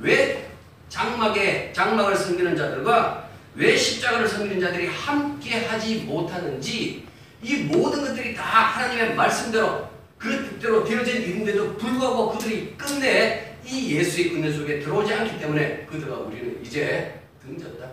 왜 0.00 0.50
장막에 0.88 1.72
장막을 1.72 2.16
섬기는 2.16 2.56
자들과 2.56 3.28
왜 3.54 3.76
십자가를 3.76 4.28
섬기는 4.28 4.60
자들이 4.60 4.88
함께 4.88 5.66
하지 5.66 6.00
못하는지 6.00 7.06
이 7.42 7.56
모든 7.64 8.04
것들이 8.04 8.34
다 8.34 8.42
하나님의 8.42 9.14
말씀대로 9.14 9.88
그 10.18 10.30
뜻대로 10.50 10.84
되어진 10.84 11.22
일인데도 11.22 11.76
불구하고 11.76 12.32
그들이 12.32 12.74
끝내 12.76 13.43
이 13.66 13.96
예수의 13.96 14.34
은혜 14.36 14.52
속에 14.52 14.80
들어오지 14.80 15.12
않기 15.12 15.38
때문에 15.38 15.86
그들과 15.86 16.18
우리는 16.18 16.62
이제 16.64 17.22
등졌다, 17.42 17.90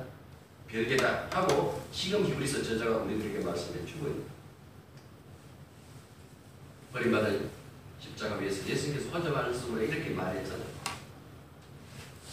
별개다 0.67 1.27
하고 1.31 1.81
지금 1.91 2.25
히브리서 2.25 2.63
저자가 2.63 2.97
우리들에게 2.97 3.39
말씀해 3.39 3.85
주고 3.85 4.07
있는 4.07 4.23
버림받은 6.91 7.49
십자가 7.99 8.35
위에서 8.35 8.67
예수님께서 8.67 9.09
혼자 9.09 9.29
말씀으로 9.29 9.83
이렇게 9.83 10.09
말했잖아요. 10.09 10.71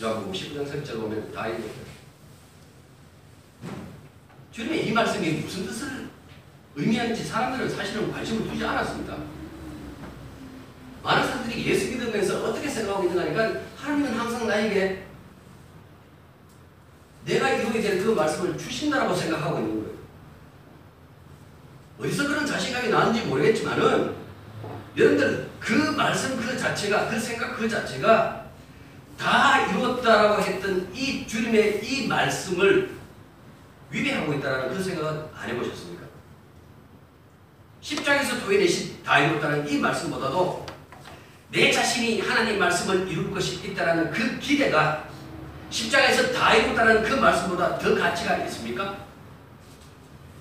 요한복음 0.02 0.32
19장 0.32 0.70
3절 0.70 1.00
보면 1.00 1.32
다 1.32 1.48
읽어요. 1.48 1.88
주님의 4.52 4.88
이 4.88 4.92
말씀이 4.92 5.30
무슨 5.32 5.66
뜻을 5.66 6.08
의미하는지 6.74 7.24
사람들은 7.24 7.68
사실은 7.70 8.10
관심을 8.10 8.48
두지 8.48 8.64
않았습니다. 8.64 9.37
많은 11.08 11.26
사람들이 11.26 11.64
예수 11.64 11.88
믿으면서 11.88 12.44
어떻게 12.44 12.68
생각하고 12.68 13.04
있는가 13.08 13.40
하니까 13.40 13.60
하나님은 13.78 14.12
항상 14.12 14.46
나에게 14.46 15.06
내가 17.24 17.48
이루게 17.48 17.80
될 17.80 18.04
그 18.04 18.10
말씀을 18.10 18.58
주신다라고 18.58 19.14
생각하고 19.14 19.58
있는 19.58 19.82
거예요. 19.82 19.98
어디서 21.98 22.28
그런 22.28 22.46
자신감이 22.46 22.90
나는지 22.90 23.22
모르겠지만은 23.22 24.16
여러분들 24.96 25.50
그 25.58 25.72
말씀 25.96 26.36
그 26.36 26.56
자체가 26.58 27.08
그 27.08 27.18
생각 27.18 27.56
그 27.56 27.66
자체가 27.66 28.46
다 29.18 29.66
이루었다라고 29.66 30.42
했던 30.42 30.94
이 30.94 31.26
주님의 31.26 31.84
이 31.84 32.06
말씀을 32.06 32.96
위배하고 33.90 34.34
있다라는 34.34 34.76
그 34.76 34.82
생각은 34.82 35.24
안 35.34 35.48
해보셨습니까? 35.48 36.04
십장에서 37.80 38.40
도해내신 38.40 39.02
다 39.02 39.18
이뤘다는 39.18 39.66
이 39.68 39.78
말씀보다도 39.78 40.67
내 41.50 41.70
자신이 41.72 42.20
하나님 42.20 42.58
말씀을 42.58 43.08
이룰 43.08 43.30
것이 43.32 43.56
있다라는 43.66 44.10
그 44.10 44.38
기대가 44.38 45.08
십자가에서 45.70 46.32
다 46.32 46.54
이뤘다는 46.54 47.02
그 47.02 47.14
말씀보다 47.14 47.78
더 47.78 47.94
가치가 47.94 48.36
있습니까? 48.44 48.96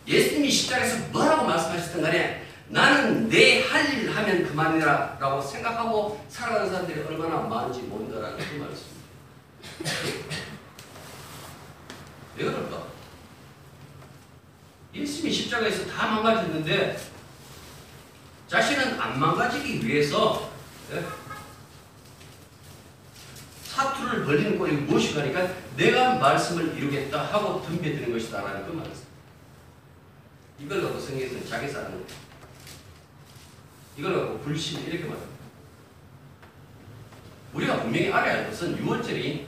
예수님이 0.06 0.50
십자가에서 0.50 1.08
뭐라고 1.12 1.46
말씀하셨든 1.46 2.02
간에 2.02 2.44
나는 2.70 3.30
내 3.30 3.64
할 3.68 3.88
일 3.94 4.10
하면 4.14 4.46
그만이라 4.48 5.18
라고 5.20 5.42
생각하고 5.42 6.26
살아가는 6.30 6.70
사람들이 6.70 7.02
얼마나 7.02 7.38
많은지 7.42 7.82
모른다라는 7.84 8.38
그 8.38 8.44
말씀입니다. 8.56 8.98
왜 12.38 12.46
그럴까? 12.46 12.84
예수님이 14.94 15.34
십자가에서 15.34 15.86
다 15.88 16.08
망가졌는데 16.08 17.00
자신은 18.48 19.00
안 19.00 19.20
망가지기 19.20 19.86
위해서 19.86 20.50
예? 20.94 21.04
사투를 23.64 24.26
벌리는 24.26 24.58
꼴이 24.58 24.72
무엇이가 24.72 25.22
하니까 25.22 25.48
내가 25.76 26.16
말씀을 26.16 26.76
이루겠다 26.76 27.24
하고 27.26 27.62
덤벼드는 27.62 28.12
것이다 28.12 28.42
라는 28.42 28.66
그 28.66 28.72
말씀. 28.72 29.04
이걸 30.60 30.82
갖고 30.82 31.00
성경에서는 31.00 31.46
자기 31.46 31.72
거예요. 31.92 32.28
이걸 33.98 34.16
갖고 34.16 34.40
불신 34.40 34.82
이렇게 34.82 35.04
말합니다. 35.04 35.38
우리가 37.54 37.82
분명히 37.82 38.12
알아야 38.12 38.38
할 38.38 38.50
것은 38.50 38.78
유월절이 38.78 39.48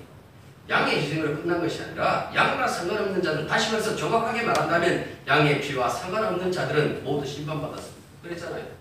양의 0.69 1.02
희생으로 1.02 1.36
끝난 1.36 1.60
것이 1.60 1.82
아니라 1.82 2.32
양과 2.34 2.67
상관없는 2.67 3.21
자들 3.21 3.47
다시 3.47 3.71
말해서 3.71 3.95
정확하게 3.95 4.43
말한다면 4.43 5.17
양의 5.28 5.62
피와 5.62 5.89
상관없는 5.89 6.52
자들은 6.52 7.04
모두 7.04 7.25
심판받았습니다. 7.25 7.99
그랬잖아요 8.21 8.79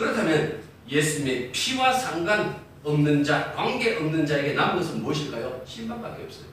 그렇다면 0.00 0.62
예수님의 0.88 1.52
피와 1.52 1.92
상관없는 1.92 3.22
자, 3.22 3.52
관계없는 3.52 4.24
자에게 4.24 4.54
남은 4.54 4.76
것은 4.76 5.02
무엇일까요? 5.02 5.62
심판밖에 5.66 6.22
없어요. 6.22 6.46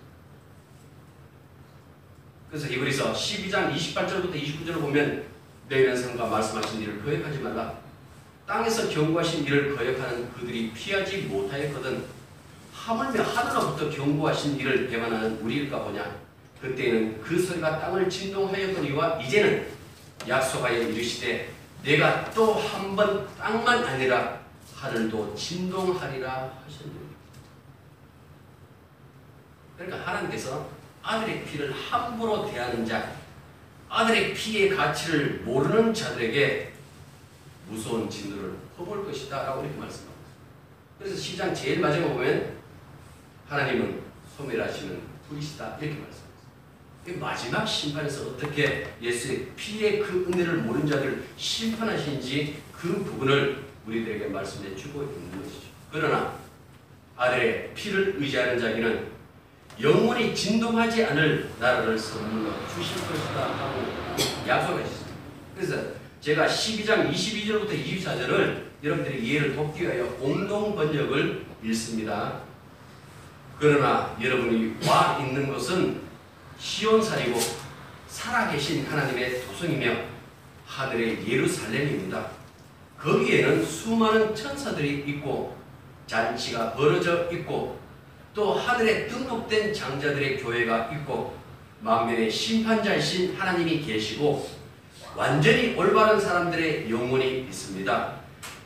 그래서 2.50 2.68
히브리서 2.68 3.14
12장 3.14 3.74
28절부터 3.74 4.34
29절을 4.34 4.82
보면 4.82 5.24
너희는 5.70 5.96
성과 5.96 6.26
말씀하신 6.26 6.82
일을 6.82 7.02
거역하지 7.02 7.40
말라. 7.40 7.74
땅에서 8.46 8.90
경고하신 8.90 9.46
일을 9.46 9.78
거역하는 9.78 10.30
그들이 10.34 10.74
피하지 10.74 11.20
못하였거든. 11.24 12.04
하물며 12.74 13.24
하늘로부터 13.24 13.90
경고하신 13.90 14.60
일을 14.60 14.90
배반하는 14.90 15.40
우리일까 15.40 15.84
보냐. 15.84 16.18
그때는 16.62 17.22
그 17.22 17.42
소리가 17.42 17.80
땅을 17.80 18.10
진동하였거니와 18.10 19.22
이제는 19.22 19.68
약속하여 20.28 20.90
이르시되 20.90 21.57
내가 21.88 22.30
또 22.32 22.56
한 22.60 22.98
번 22.98 23.26
땅만 23.38 23.82
아니라 23.82 24.42
하늘도 24.76 25.34
진동하리라 25.34 26.60
하셨느니라. 26.66 27.08
그러니까 29.78 30.06
하나님께서 30.06 30.70
아들의 31.02 31.46
피를 31.46 31.72
함부로 31.72 32.46
대하는 32.52 32.86
자, 32.86 33.10
아들의 33.88 34.34
피의 34.34 34.76
가치를 34.76 35.44
모르는 35.46 35.94
자들에게 35.94 36.74
무서운 37.70 38.10
진노를 38.10 38.58
퍼볼 38.76 39.06
것이다 39.06 39.44
라고 39.44 39.62
이렇게 39.64 39.78
말씀합니다. 39.80 40.28
그래서 41.00 41.16
10장 41.16 41.56
제일 41.56 41.80
마지막에 41.80 42.14
보면 42.14 42.58
하나님은 43.48 44.02
소멸하시는 44.36 45.02
분이시다 45.30 45.78
이렇게 45.80 46.02
말씀합니다. 46.02 46.27
이 47.08 47.14
마지막 47.14 47.66
심판에서 47.66 48.28
어떻게 48.28 48.86
예수의 49.02 49.48
피의 49.56 50.00
그 50.02 50.28
은혜를 50.28 50.58
모르는 50.58 50.86
자들 50.86 51.24
심판하시는지 51.38 52.58
그 52.74 53.02
부분을 53.02 53.64
우리들에게 53.86 54.28
말씀해 54.28 54.76
주고 54.76 55.04
있는 55.04 55.42
것이죠. 55.42 55.68
그러나 55.90 56.34
아들의 57.16 57.74
피를 57.74 58.16
의지하는 58.18 58.60
자에게는 58.60 59.08
영원히 59.82 60.36
진동하지 60.36 61.06
않을 61.06 61.50
나라를 61.60 61.98
선물로 61.98 62.52
주실 62.76 62.98
것이다 63.08 63.54
하고 63.54 63.86
약속하셨습니다. 64.46 65.16
그래서 65.56 65.78
제가 66.20 66.46
12장 66.46 67.10
22절부터 67.10 67.86
24절을 67.86 68.64
여러분들이 68.84 69.26
이해를 69.26 69.56
돕기 69.56 69.84
위하여 69.84 70.06
공동 70.16 70.76
번역을 70.76 71.46
읽습니다. 71.64 72.42
그러나 73.58 74.16
여러분이 74.22 74.76
와 74.86 75.18
있는 75.22 75.48
것은 75.48 76.07
시온산이고 76.60 77.40
살아계신 78.08 78.86
하나님의 78.86 79.46
도성이며 79.46 79.96
하늘의 80.66 81.28
예루살렘입니다. 81.28 82.28
거기에는 83.00 83.64
수많은 83.64 84.36
천사들이 84.36 85.04
있고 85.08 85.56
잔치가 86.08 86.74
벌어져 86.74 87.30
있고 87.32 87.80
또 88.34 88.54
하늘에 88.54 89.08
등록된 89.08 89.74
장자들의 89.74 90.42
교회가 90.42 90.90
있고 90.94 91.38
만면의 91.82 92.30
심판자이신 92.30 93.36
하나님이 93.36 93.82
계시고 93.86 94.50
완전히 95.16 95.76
올바른 95.76 96.20
사람들의 96.20 96.90
영혼이 96.90 97.42
있습니다. 97.42 98.14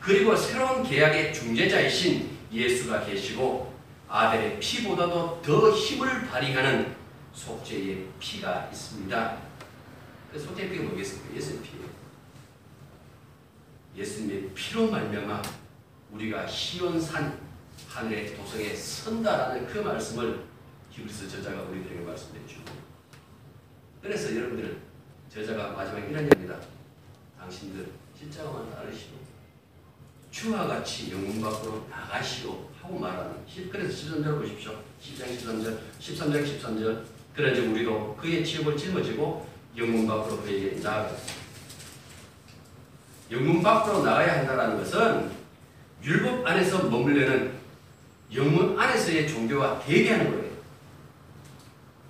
그리고 0.00 0.34
새로운 0.36 0.82
계약의 0.82 1.32
중재자이신 1.32 2.30
예수가 2.52 3.04
계시고 3.04 3.72
아벨의 4.08 4.58
피보다도 4.60 5.40
더 5.42 5.70
힘을 5.70 6.28
발휘하는 6.28 7.01
속죄의 7.32 8.08
피가 8.18 8.68
있습니다. 8.70 9.38
그 10.32 10.38
속죄의 10.38 10.70
피가 10.70 10.84
뭐겠습니까? 10.84 11.36
예수의 11.36 11.62
피예요. 11.62 11.86
예수님의 13.96 14.50
피로 14.54 14.90
말미암아 14.90 15.42
우리가 16.12 16.46
시온산 16.46 17.38
하늘의 17.88 18.36
도성에 18.36 18.74
선다라는 18.74 19.66
그 19.66 19.78
말씀을 19.78 20.44
히브리서 20.90 21.28
저자가 21.28 21.62
우리들에게 21.62 22.00
말씀해 22.00 22.46
주고 22.46 22.64
그래서 24.00 24.34
여러분들 24.34 24.80
저자가 25.32 25.72
마지막에 25.72 26.08
이런 26.10 26.24
얘기입니다. 26.24 26.58
당신들 27.38 27.90
십자가만 28.18 28.70
따르시오. 28.70 29.12
주와 30.30 30.66
같이 30.66 31.12
영문 31.12 31.40
밖으로 31.40 31.86
나가시오 31.90 32.70
하고 32.80 32.98
말하는 32.98 33.36
그래서 33.70 34.14
13절 34.14 34.38
보십시오. 34.40 34.82
10장 35.00 35.36
13절 35.36 35.78
13장 36.00 36.60
13절 36.60 37.04
그러지 37.34 37.60
우리도 37.62 38.16
그의 38.20 38.44
지옥을 38.44 38.76
짊어지고 38.76 39.46
영문 39.76 40.06
밖으로 40.06 40.42
그에게 40.42 40.80
나아가 40.80 41.10
영문 43.30 43.62
밖으로 43.62 44.02
나가야 44.02 44.40
한다는 44.40 44.76
것은 44.76 45.30
율법 46.02 46.46
안에서 46.46 46.84
머물려는 46.90 47.52
영문 48.34 48.78
안에서의 48.78 49.28
종교와 49.28 49.80
대비하는 49.80 50.30
거예요. 50.30 50.52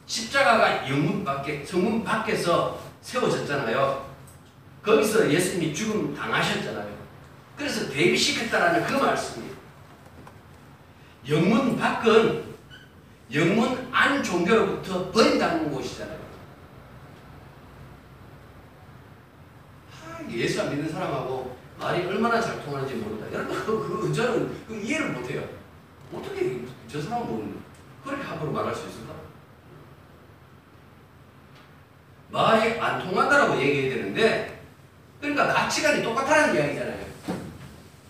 십자가가 0.06 0.88
영문 0.88 1.24
밖에, 1.24 1.64
성문 1.64 2.02
밖에서 2.02 2.80
세워졌잖아요. 3.00 4.12
거기서 4.82 5.30
예수님이 5.30 5.74
죽음 5.74 6.14
당하셨잖아요. 6.14 6.92
그래서 7.56 7.88
대비시켰다라는 7.88 8.84
그 8.84 8.94
말씀이에요. 8.94 9.52
영문 11.28 11.76
밖은 11.76 12.51
영문 13.34 13.88
안 13.90 14.22
종교로부터 14.22 15.10
버린다는 15.10 15.70
곳이잖아요. 15.70 16.20
아, 19.90 20.30
예수 20.30 20.60
안 20.60 20.70
믿는 20.70 20.92
사람하고 20.92 21.56
말이 21.78 22.04
얼마나 22.06 22.40
잘 22.40 22.62
통하는지 22.62 22.94
모른다. 22.94 23.26
여러분, 23.32 23.64
그, 23.64 24.00
그, 24.02 24.12
저는 24.12 24.54
그 24.68 24.76
이해를 24.76 25.10
못해요. 25.12 25.48
어떻게 26.12 26.60
저 26.88 27.00
사람은 27.00 27.56
그렇게 28.04 28.22
함부로 28.22 28.52
말할 28.52 28.74
수 28.74 28.86
있을까? 28.88 29.14
말이 32.30 32.78
안 32.78 33.02
통한다라고 33.02 33.60
얘기해야 33.60 33.94
되는데, 33.94 34.62
그러니까 35.20 35.48
가치관이 35.48 36.02
똑같다는 36.02 36.54
이야기잖아요. 36.54 37.02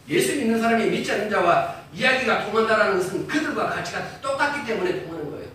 예수 0.08 0.36
믿는 0.36 0.60
사람이 0.60 0.90
믿지 0.90 1.12
않는 1.12 1.30
자와 1.30 1.82
이야기가 1.94 2.46
통한다는 2.46 2.98
것은 2.98 3.26
그들과 3.26 3.68
가치가 3.70 4.20
똑같기 4.20 4.66
때문에 4.66 5.04
통하는 5.04 5.30
거예요. 5.30 5.48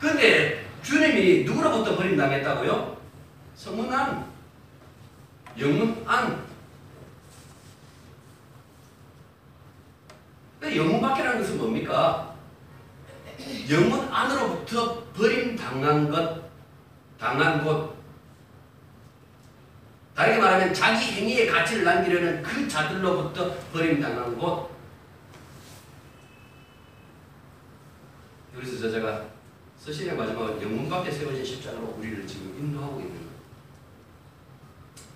근데 0.00 0.64
주님이 0.82 1.44
누구로부터 1.44 1.96
버림당했다고요? 1.96 2.96
성문 3.56 3.92
안, 3.92 4.24
영문 5.58 6.04
안. 6.06 6.46
영문 10.62 11.00
밖이라는 11.00 11.40
것은 11.40 11.58
뭡니까? 11.58 12.34
영문 13.70 14.08
안으로부터 14.12 15.02
버림당한 15.12 16.10
것, 16.10 16.42
당한 17.18 17.64
곳. 17.64 17.96
다르게 20.14 20.38
말하면 20.38 20.74
자기 20.74 21.12
행위의 21.12 21.46
가치를 21.46 21.84
남기려는 21.84 22.42
그 22.42 22.68
자들로부터 22.68 23.54
버림당한 23.72 24.36
곳. 24.36 24.70
그래서 28.54 28.78
저자가 28.78 29.37
서신의 29.88 30.16
마지막 30.16 30.60
영문 30.60 30.86
밖에 30.86 31.10
세워진 31.10 31.42
십자가로 31.42 31.96
우리를 31.98 32.26
지금 32.26 32.54
인도하고 32.58 33.00
있는 33.00 33.14
거예요. 33.14 33.28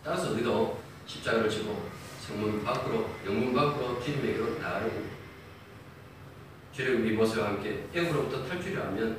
따라서 0.03 0.31
우리도 0.33 0.81
십자가를 1.05 1.51
지고 1.51 1.91
성문 2.27 2.65
밖으로, 2.65 3.11
영문 3.27 3.53
밖으로 3.53 4.03
주님에게로 4.03 4.59
나가려고 4.59 5.03
주님이 6.75 7.11
모세와 7.11 7.49
함께 7.49 7.87
애굽로부터 7.93 8.49
탈출을 8.49 8.83
하면 8.87 9.19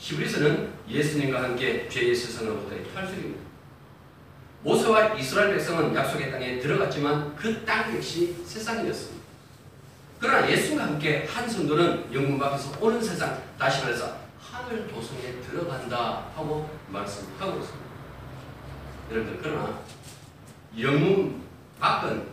히브리서는 0.00 0.72
예수님과 0.88 1.40
함께 1.44 1.88
죄의 1.88 2.12
세상으로부터의 2.12 2.92
탈출입니다. 2.92 3.40
모세와 4.64 5.14
이스라엘 5.14 5.52
백성은 5.52 5.94
약속의 5.94 6.32
땅에 6.32 6.58
들어갔지만 6.58 7.36
그 7.36 7.64
땅 7.64 7.94
역시 7.94 8.36
세상이었습니다. 8.44 9.22
그러나 10.18 10.50
예수님과 10.50 10.84
함께 10.84 11.28
한 11.30 11.48
성도는 11.48 12.12
영문 12.12 12.40
밖에서 12.40 12.76
오는 12.80 13.00
세상, 13.00 13.40
다시 13.56 13.82
말해서 13.82 14.21
하늘 14.52 14.86
도성에 14.86 15.40
들어간다 15.40 16.26
하고 16.36 16.68
말씀하고 16.90 17.58
있습니다. 17.58 17.90
여러분들 19.10 19.40
그러나 19.42 19.80
영문 20.78 21.42
밖은 21.80 22.28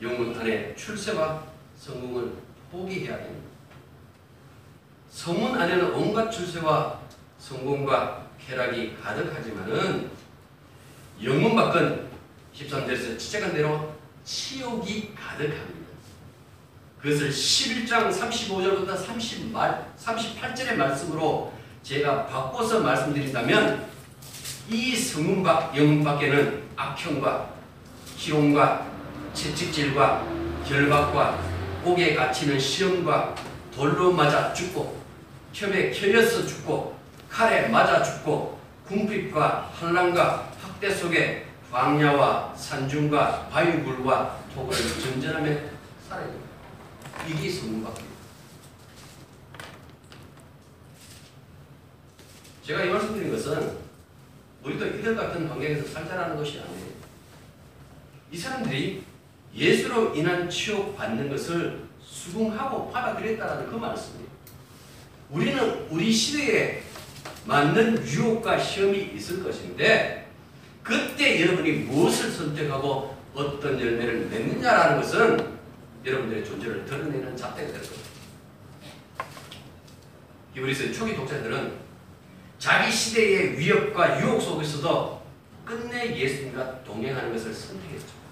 영문 0.00 0.38
안에 0.38 0.76
출세와 0.76 1.42
성공을 1.76 2.34
포기해야 2.70 3.16
됩니다. 3.18 3.48
성문 5.10 5.60
안에는 5.60 5.94
온갖 5.94 6.30
출세와 6.30 7.00
성공과 7.38 8.28
쾌락이 8.38 8.96
가득하지만은 9.02 10.10
영문 11.24 11.56
밖은 11.56 12.08
13절에서 12.54 13.18
지적한 13.18 13.52
대로 13.52 13.96
치욕이 14.22 15.12
가득합니다. 15.14 15.81
그것을 17.02 17.30
11장 17.30 18.12
35절부터 18.12 18.96
30 18.96 19.52
38절의 19.52 20.74
말씀으로 20.76 21.52
제가 21.82 22.26
바꿔서 22.26 22.78
말씀드린다면 22.78 23.90
이 24.70 24.94
성문 24.94 25.42
밖, 25.42 25.76
영문 25.76 26.04
밖에는 26.04 26.62
악형과 26.76 27.50
희롱과 28.16 28.86
채찍질과 29.34 30.24
결박과 30.64 31.42
옥에 31.84 32.14
갇히는 32.14 32.60
시험과 32.60 33.34
돌로 33.74 34.12
맞아 34.12 34.52
죽고 34.52 35.02
첩에 35.52 35.90
켜여서 35.90 36.46
죽고 36.46 36.96
칼에 37.28 37.66
맞아 37.66 38.00
죽고 38.00 38.60
궁핍과 38.86 39.72
환란과 39.74 40.52
학대 40.62 40.94
속에 40.94 41.48
광야와 41.72 42.54
산중과 42.54 43.48
바위굴과 43.48 44.38
토굴을 44.54 44.78
전전하며 45.00 45.56
살아야 46.08 46.26
됩니다. 46.26 46.51
이게 47.28 47.50
성문밖입니다. 47.50 48.12
제가 52.64 52.84
이 52.84 52.90
말씀드린 52.90 53.30
것은 53.30 53.78
우리도 54.64 54.86
이들 54.86 55.16
같은 55.16 55.46
환경에서 55.48 55.86
살자라는 55.88 56.36
것이 56.36 56.60
아니에요. 56.60 56.86
이 58.30 58.36
사람들이 58.38 59.02
예수로 59.54 60.14
인한 60.14 60.48
치욕 60.48 60.96
받는 60.96 61.28
것을 61.28 61.82
수긍하고 62.00 62.90
받아들였다는 62.90 63.70
그 63.70 63.76
말씀이에요. 63.76 64.26
우리는 65.30 65.86
우리 65.90 66.12
시대에 66.12 66.82
맞는 67.46 68.06
유혹과 68.06 68.58
시험이 68.58 69.10
있을 69.14 69.42
것인데 69.42 70.28
그때 70.82 71.42
여러분이 71.42 71.72
무엇을 71.72 72.30
선택하고 72.30 73.16
어떤 73.34 73.80
열매를 73.80 74.28
맺느냐라는 74.28 75.00
것은 75.00 75.61
여러분들의 76.04 76.44
존재를 76.44 76.84
드러내는 76.84 77.36
잣대가 77.36 77.72
될 77.72 77.80
겁니다. 77.80 78.10
히브리서 80.54 80.92
초기 80.92 81.14
독자들은 81.14 81.80
자기 82.58 82.92
시대의 82.92 83.58
위협과 83.58 84.20
유혹 84.20 84.40
속에서도 84.40 85.22
끝내 85.64 86.16
예수님과 86.16 86.84
동행하는 86.84 87.32
것을 87.32 87.52
선택했죠. 87.52 88.22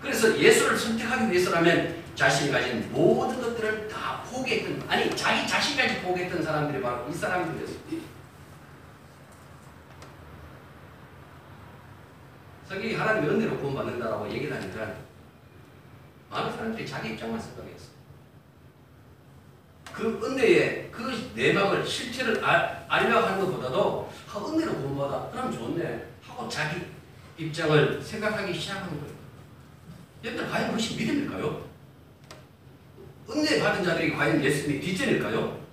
그래서 0.00 0.38
예수를 0.38 0.76
선택하기 0.76 1.30
위해서라면 1.30 2.02
자신이 2.14 2.50
가진 2.50 2.90
모든 2.92 3.40
것들을 3.40 3.88
다 3.88 4.22
포기했던 4.30 4.88
아니 4.88 5.14
자기 5.16 5.48
자신까지 5.48 6.02
포기했던 6.02 6.42
사람들이 6.42 6.82
바로 6.82 7.08
이 7.08 7.12
사람들이었습니다. 7.12 8.06
성경이 12.68 12.94
하나님의 12.94 13.30
은혜로 13.30 13.58
구원받는다라고 13.58 14.30
얘기를 14.32 14.54
하니까 14.56 14.94
많은 16.34 16.52
사람들이 16.52 16.86
자기 16.86 17.10
입장만 17.10 17.40
생각했어. 17.40 17.94
그 19.92 20.20
은혜의 20.24 20.90
그 20.90 21.30
내막을 21.36 21.86
실체를 21.86 22.44
알, 22.44 22.84
알려 22.88 23.24
하는 23.24 23.44
것보다도 23.44 24.12
아, 24.32 24.38
은혜로 24.38 24.74
구원받아 24.74 25.30
그럼 25.30 25.52
좋네 25.52 26.06
하고 26.20 26.48
자기 26.48 26.80
입장을 27.38 28.02
생각하기 28.02 28.52
시작하는 28.58 29.00
거예요. 29.00 29.14
여러분들 30.24 30.50
과연 30.50 30.70
그것이 30.70 30.96
믿음일까요? 30.96 31.64
은혜 33.30 33.60
받은 33.60 33.84
자들이 33.84 34.14
과연 34.14 34.42
예수님의 34.42 34.80
뒷전일까요? 34.80 35.64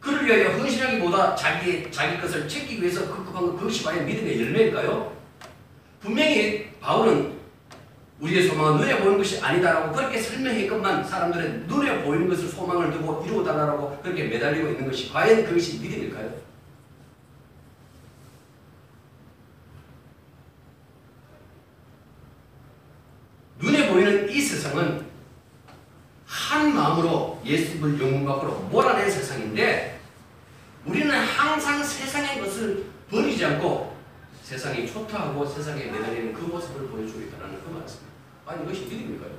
그를 0.00 0.26
위하여 0.26 0.58
헌신하기보다 0.58 1.36
자기 1.36 1.90
자기 1.90 2.20
것을 2.20 2.48
챙기기 2.48 2.82
위해서 2.82 3.06
급급한 3.06 3.46
것 3.46 3.56
그것이 3.56 3.84
과연 3.84 4.04
믿음의 4.04 4.40
열매일까요? 4.40 5.16
분명히 6.00 6.72
바울은 6.80 7.33
우리의 8.24 8.48
소망은 8.48 8.80
눈에 8.80 8.98
보이는 9.00 9.18
것이 9.18 9.38
아니다라고 9.38 9.92
그렇게 9.92 10.18
설명했건만 10.18 11.04
사람들은 11.04 11.66
눈에 11.66 12.02
보이는 12.02 12.26
것을 12.26 12.48
소망을 12.48 12.90
두고 12.90 13.22
이루어달라고 13.22 14.00
그렇게 14.02 14.24
매달리고 14.24 14.68
있는 14.68 14.86
것이 14.86 15.12
과연 15.12 15.44
그것이 15.44 15.78
믿음일까요? 15.80 16.32
눈에 23.60 23.90
보이는 23.90 24.30
이 24.30 24.40
세상은 24.40 25.04
한 26.24 26.74
마음으로 26.74 27.42
예수를 27.44 28.00
영문 28.00 28.24
밖으로 28.24 28.54
몰아낸 28.70 29.10
세상인데 29.10 30.00
우리는 30.86 31.14
항상 31.14 31.84
세상의 31.84 32.40
것을 32.40 32.86
버리지 33.10 33.44
않고 33.44 33.94
세상이 34.42 34.86
초토하고 34.86 35.44
세상에 35.44 35.84
매달리는 35.84 36.32
그 36.32 36.42
모습을 36.42 36.88
보여주고 36.88 37.20
있다는 37.20 37.62
그 37.62 37.70
말씀입니다. 37.70 38.13
아니 38.46 38.62
이것이 38.64 38.82
믿음일까요? 38.86 39.32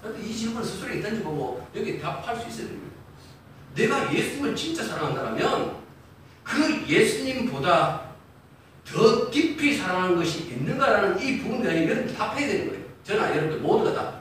그런데 0.00 0.22
이 0.22 0.34
질문을 0.34 0.64
스스로에게 0.64 1.02
던져보고 1.02 1.66
여기 1.74 2.00
답할 2.00 2.36
수 2.36 2.48
있어야 2.48 2.68
됩니다. 2.68 2.96
내가 3.74 4.12
예수님을 4.12 4.54
진짜 4.54 4.84
사랑한다면 4.84 5.76
그 6.44 6.86
예수님보다 6.86 8.06
더 8.84 9.30
깊이 9.30 9.76
사랑하는 9.76 10.16
것이 10.16 10.48
있는가라는 10.48 11.20
이 11.20 11.40
부분에 11.40 11.88
여러분 11.88 12.14
답해야 12.14 12.46
되는 12.46 12.68
거예요. 12.68 12.84
저나 13.02 13.30
여러분들 13.30 13.60
모두가 13.60 13.92
다. 13.94 14.20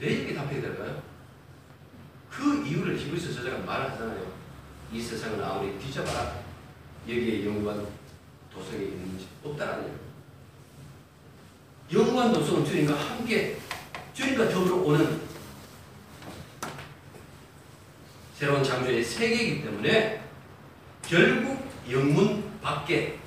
왜 0.00 0.08
이렇게 0.08 0.34
답해야 0.34 0.60
될까요? 0.60 1.00
그 2.28 2.61
이유를 2.72 2.98
히브리서 2.98 3.32
저자가 3.34 3.58
말을 3.58 3.92
하잖아요. 3.92 4.32
이 4.92 5.00
세상은 5.00 5.42
아무리 5.42 5.78
뒤져봐라 5.78 6.42
여기에 7.08 7.46
영광 7.46 7.86
도성이 8.52 8.84
있는지 8.84 9.26
없다라는. 9.44 9.92
영광 11.92 12.32
도성은 12.32 12.64
주님과 12.64 12.94
함께 12.94 13.58
주님과 14.14 14.48
더불어 14.48 14.76
오는 14.76 15.20
새로운 18.34 18.64
창조의 18.64 19.04
세계이기 19.04 19.64
때문에 19.64 20.22
결국 21.06 21.70
영문 21.90 22.58
밖에 22.60 23.18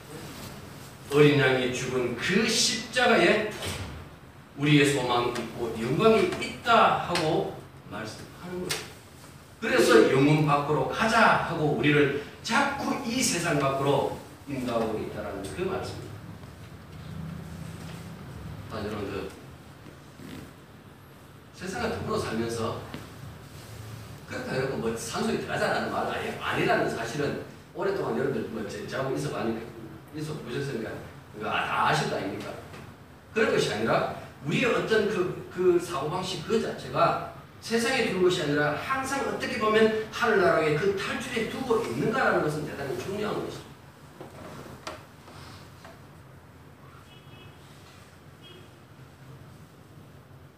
어린 1.11 1.39
양이 1.39 1.73
죽은 1.73 2.15
그 2.17 2.47
십자가에 2.47 3.51
우리의 4.57 4.93
소망이 4.93 5.29
있고 5.31 5.75
영광이 5.79 6.31
있다 6.41 7.07
하고 7.07 7.61
말씀하는 7.91 8.67
거예요. 8.67 8.94
그래서 9.65 10.11
영문 10.11 10.45
밖으로 10.45 10.89
가자 10.89 11.37
하고 11.37 11.71
우리를 11.79 12.23
자꾸 12.43 13.01
이 13.03 13.21
세상 13.21 13.57
밖으로 13.57 14.19
인도하고 14.47 14.99
있다는 14.99 15.41
그 15.41 15.63
말씀입니다. 15.63 16.15
아, 18.71 18.77
여러분들 18.77 19.27
세상을 21.55 21.89
더불어 21.89 22.19
살면서 22.19 22.79
그렇다 24.29 24.55
여러분 24.55 24.81
뭐 24.81 24.95
산소에 24.95 25.39
들어가자라는 25.39 25.91
말 25.91 26.07
아니, 26.13 26.29
아니라는 26.29 26.89
사실은 26.95 27.41
오랫동안 27.73 28.17
여러분들 28.19 28.49
뭐 28.51 28.67
제- 28.69 28.87
저하고 28.87 29.15
있어 29.15 29.31
많이 29.31 29.59
있어 30.15 30.33
보셨으니까 30.33 30.91
아- 31.43 31.91
다거 31.91 32.15
아닙니까? 32.15 32.51
그런 33.33 33.51
것이 33.51 33.73
아니라 33.73 34.15
우리의 34.45 34.65
어떤 34.65 35.09
그, 35.09 35.49
그 35.51 35.79
사고방식 35.79 36.47
그 36.47 36.61
자체가 36.61 37.34
세상에 37.65 38.05
두는 38.05 38.21
것이 38.21 38.43
아니라 38.43 38.75
항상 38.75 39.27
어떻게 39.27 39.57
보면 39.57 40.07
하늘나라에 40.11 40.75
그 40.75 40.95
탈출에 40.95 41.49
두고 41.49 41.81
있는가라는 41.81 42.43
것은 42.43 42.63
대단히 42.63 42.95
중요한 42.99 43.43
것이죠. 43.43 43.63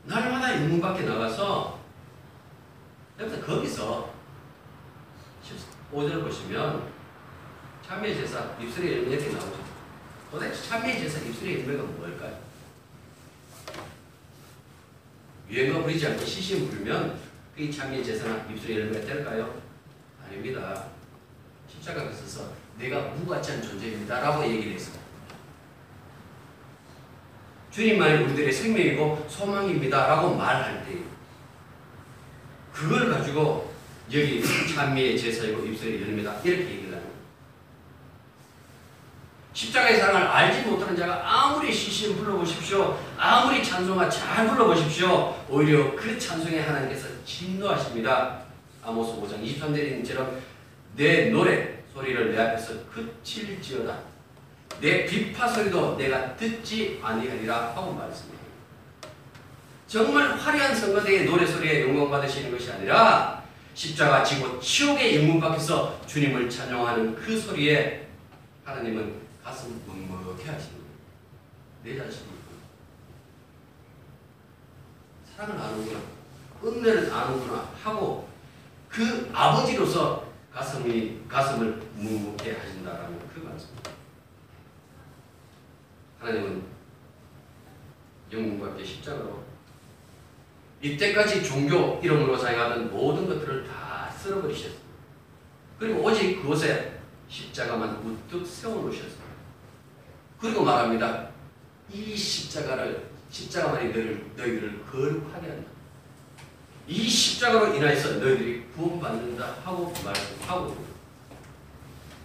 날마다 0.04 0.52
인문 0.56 0.82
밖에 0.82 1.06
나가서 1.06 1.80
거기서 3.46 4.14
15절 5.94 6.24
보시면 6.26 6.92
참회 7.88 8.14
제사 8.14 8.54
입술의 8.60 8.98
열매 8.98 9.16
이렇게 9.16 9.32
나오죠. 9.32 9.64
도대체 10.30 10.62
참회 10.62 11.00
제사 11.00 11.26
입술의 11.26 11.62
열매가 11.62 11.84
뭘까요? 11.84 12.47
유행어 15.50 15.82
부리지 15.82 16.08
않고 16.08 16.26
시신 16.26 16.70
부르면 16.70 17.20
그게 17.56 17.72
참회 17.72 18.04
제사나 18.04 18.46
입술의 18.52 18.80
열매가 18.80 19.06
될까요? 19.06 19.62
아닙니다. 20.26 20.88
십자가가 21.72 22.12
있어서 22.12 22.52
내가 22.78 23.02
무같지 23.10 23.54
않은 23.54 23.64
존재입니다 23.64 24.20
라고 24.20 24.44
얘기를 24.46 24.74
했습니다. 24.74 25.06
주님만이 27.72 28.24
우리들의 28.26 28.52
생명이고 28.52 29.28
소망입니다 29.30 30.08
라고 30.08 30.36
말할 30.36 30.86
때 30.86 30.98
그걸 32.74 33.10
가지고 33.10 33.74
여기 34.12 34.42
찬미의 34.74 35.18
제사이고 35.18 35.66
입술의 35.66 36.02
열매다 36.02 36.42
이렇게 36.44 36.52
얘기를 36.52 36.94
하는 36.94 37.04
거예요. 37.04 37.18
십자가의 39.54 40.00
사랑을 40.00 40.22
알지 40.28 40.70
못하는 40.70 40.96
자가 40.96 41.22
아무리 41.26 41.74
시신 41.74 42.18
불러보십시오 42.18 43.00
아무리 43.18 43.64
찬송아 43.64 44.10
잘 44.10 44.48
불러보십시오 44.48 45.36
오히려 45.50 45.96
그 45.96 46.18
찬송에 46.20 46.60
하나님께서 46.60 47.08
진노하십니다 47.26 48.42
아모스 48.84 49.20
5장 49.20 49.44
23절에 49.44 49.88
있는처럼 49.88 50.40
내 50.96 51.30
노래 51.30 51.80
소리를 51.94 52.32
내 52.32 52.40
앞에서 52.40 52.74
그칠지어다 52.94 53.98
내 54.80 55.06
비파 55.06 55.48
소리도 55.48 55.98
내가 55.98 56.36
듣지 56.36 57.00
아니하리라 57.02 57.76
하고 57.76 57.94
말씀해요. 57.94 58.38
정말 59.88 60.38
화려한 60.38 60.76
성가대의 60.76 61.26
노래 61.26 61.46
소리에 61.46 61.82
영광 61.82 62.12
받으시는 62.12 62.52
것이 62.52 62.72
아니라 62.72 63.44
십자가 63.74 64.24
지고 64.24 64.60
치욕의 64.60 65.18
영문 65.18 65.40
밖에서 65.40 66.00
주님을 66.06 66.50
찬양하는 66.50 67.16
그 67.16 67.40
소리에 67.40 68.08
하나님은 68.66 69.16
가슴 69.44 69.82
먹먹해 69.88 70.44
거예요. 70.44 70.68
내 71.84 71.98
자신이 71.98 72.37
사랑을 75.38 75.62
아는구나, 75.62 76.00
은혜를 76.64 77.14
아는구나 77.14 77.72
하고 77.84 78.28
그 78.90 79.30
아버지로서 79.32 80.26
가슴이 80.52 81.22
가슴을 81.28 81.74
묵묵해 81.94 82.58
하신다라는 82.58 83.20
그 83.30 83.42
말씀입니다. 83.42 83.92
하나님은 86.20 86.64
영문과 88.34 88.66
함께 88.66 88.84
십자가로 88.84 89.44
이때까지 90.82 91.44
종교 91.44 92.00
이름으로 92.02 92.36
사용하던 92.36 92.90
모든 92.90 93.28
것들을 93.28 93.68
다 93.68 94.10
쓸어버리셨습니다. 94.18 94.82
그리고 95.78 96.02
오직 96.02 96.42
그곳에 96.42 97.00
십자가만 97.30 97.98
우뚝 97.98 98.46
세워놓으셨습니다. 98.46 99.24
그리고 100.40 100.64
말합니다. 100.64 101.30
이 101.94 102.16
십자가를 102.18 103.17
십자가만이 103.30 103.90
너희를, 103.90 104.26
너희를 104.36 104.86
거룩하게 104.92 105.48
한다. 105.48 105.70
이 106.88 107.08
십자가로 107.08 107.76
인하여서 107.76 108.18
너희들이 108.18 108.64
구원받는다 108.76 109.58
하고 109.64 109.94
말하고 110.04 110.88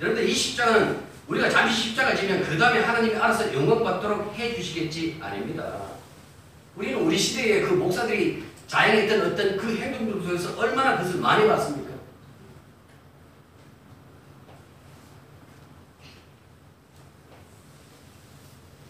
여러분들 0.01 0.29
이 0.29 0.35
십자가는 0.35 1.01
우리가 1.27 1.49
잠시 1.51 1.89
십자가 1.89 2.15
지면 2.15 2.43
그 2.43 2.57
다음에 2.59 2.81
하나님이 2.81 3.17
알아서 3.17 3.53
영광받도록 3.53 4.35
해주시겠지 4.37 5.19
아닙니다. 5.21 5.93
우리는 6.77 7.01
우리 7.01 7.19
시대에 7.19 7.63
그 7.63 7.75
목사들이 7.75 8.45
자행했던 8.67 9.33
어떤 9.33 9.57
그 9.57 9.77
행동들 9.77 10.23
속에서 10.23 10.59
얼마나 10.59 10.97
그것을 10.97 11.21
많이 11.21 11.47
봤습니까? 11.47 11.93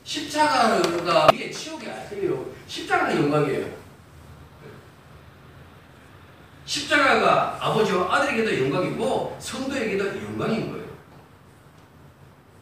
십자가가 0.05 1.29
십자가가 2.73 3.15
영광이에요. 3.15 3.67
십자가가 6.65 7.59
아버지와 7.61 8.15
아들에게도 8.15 8.65
영광이고 8.65 9.37
성도에게도 9.39 10.07
영광인 10.07 10.73
거예요. 10.73 10.87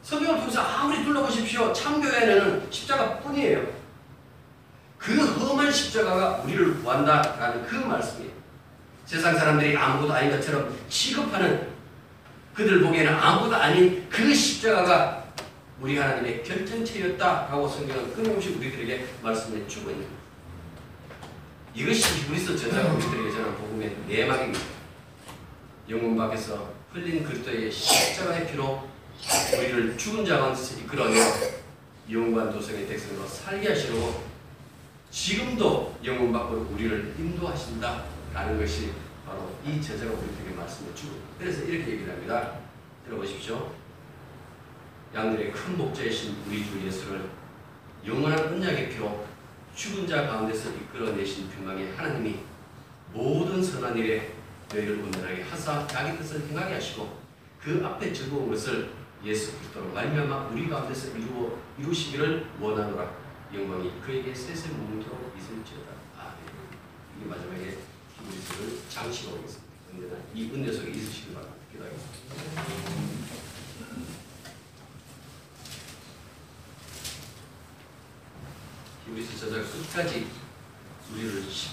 성경을 0.03 0.41
통해서 0.41 0.63
아무리 0.63 1.05
둘러보십시오. 1.05 1.73
참교회는 1.73 2.73
십자가뿐이에요. 2.73 3.65
그 4.99 5.17
험한 5.25 5.71
십자가가 5.71 6.39
우리를 6.39 6.83
구한다라는 6.83 7.65
그 7.65 7.77
말씀이에요. 7.77 8.33
세상 9.07 9.39
사람들이 9.39 9.77
아무것도 9.77 10.13
아닌 10.13 10.33
것처럼 10.33 10.77
취급하는 10.89 11.69
그들 12.53 12.83
보기에는 12.83 13.15
아무것도 13.15 13.55
아닌 13.55 14.09
그 14.11 14.35
십자가가 14.35 15.20
우리 15.81 15.97
하나님의 15.97 16.43
결정체였다라고 16.43 17.67
성경은 17.67 18.15
끊임없이 18.15 18.51
우리들에게 18.51 19.07
말씀해 19.23 19.67
주고 19.67 19.91
있는. 19.91 20.07
이것이 21.75 22.23
히브리서 22.23 22.55
저자가 22.55 22.93
우리들에게 22.93 23.31
전한 23.31 23.57
복음의 23.57 23.97
내막입니다. 24.07 24.61
영문 25.89 26.17
밖에서 26.17 26.75
흘린 26.93 27.25
그리스도의 27.25 27.73
십자가의 27.73 28.51
피로 28.51 28.89
우리를 29.57 29.97
죽은 29.97 30.25
자 30.27 30.39
가운데서 30.39 30.81
이끌어내 30.81 31.19
영원한 32.11 32.53
도성의 32.53 32.87
백성으로 32.87 33.27
살게 33.27 33.69
하시려고 33.69 34.25
지금도 35.11 35.97
영문 36.05 36.33
밖으로 36.33 36.67
우리를 36.73 37.15
인도하신다라는 37.19 38.61
것이 38.61 38.93
바로 39.27 39.51
이 39.65 39.81
저자가 39.81 40.13
우리들에게 40.13 40.57
말씀해 40.57 40.95
주고 40.95 41.15
그래서 41.39 41.63
이렇게 41.63 41.93
얘기를 41.93 42.13
합니다. 42.13 42.59
들어보십시오. 43.07 43.80
양들의 45.15 45.53
큰 45.53 45.77
목자이신 45.77 46.37
우리 46.47 46.65
주 46.65 46.81
예수를 46.87 47.29
영원한 48.07 48.55
언약의 48.55 48.91
피로 48.91 49.27
죽은 49.75 50.07
자 50.07 50.27
가운데서 50.27 50.71
이끌어내신 50.71 51.49
평강의 51.51 51.97
하나님이 51.97 52.41
모든 53.13 53.63
선한 53.63 53.97
일에 53.97 54.33
너희를 54.73 55.01
온전하게 55.03 55.43
하사 55.43 55.87
자기 55.87 56.17
뜻을 56.17 56.49
행하게 56.49 56.75
하시고 56.75 57.19
그 57.61 57.83
앞에 57.85 58.13
즐거운 58.13 58.49
것을 58.49 58.91
예수 59.25 59.53
그리스도로 59.57 59.93
말미암아 59.93 60.49
우리 60.49 60.69
가운데서 60.69 61.17
이루어 61.19 61.59
이루시기를 61.79 62.47
원하노라. 62.61 63.11
영광이 63.53 64.01
그에게 64.01 64.33
세세 64.33 64.71
머물도록 64.71 65.35
있을지어다. 65.37 65.91
아멘. 66.19 66.37
이게 67.19 67.29
마지막에 67.29 67.79
히브리서를 68.17 68.79
장식하고 68.89 69.39
있습니다. 69.39 69.71
언제나 69.93 70.17
이 70.33 70.51
은혜 70.55 70.73
속에 70.73 70.91
있으시길 70.93 71.35
바랍니다. 71.35 71.61
기도하겠습니다 71.73 73.30
히브리서 79.11 79.39
저자가 79.39 79.63
끝까지 79.69 80.27
우리를 81.13 81.43
십- 81.51 81.73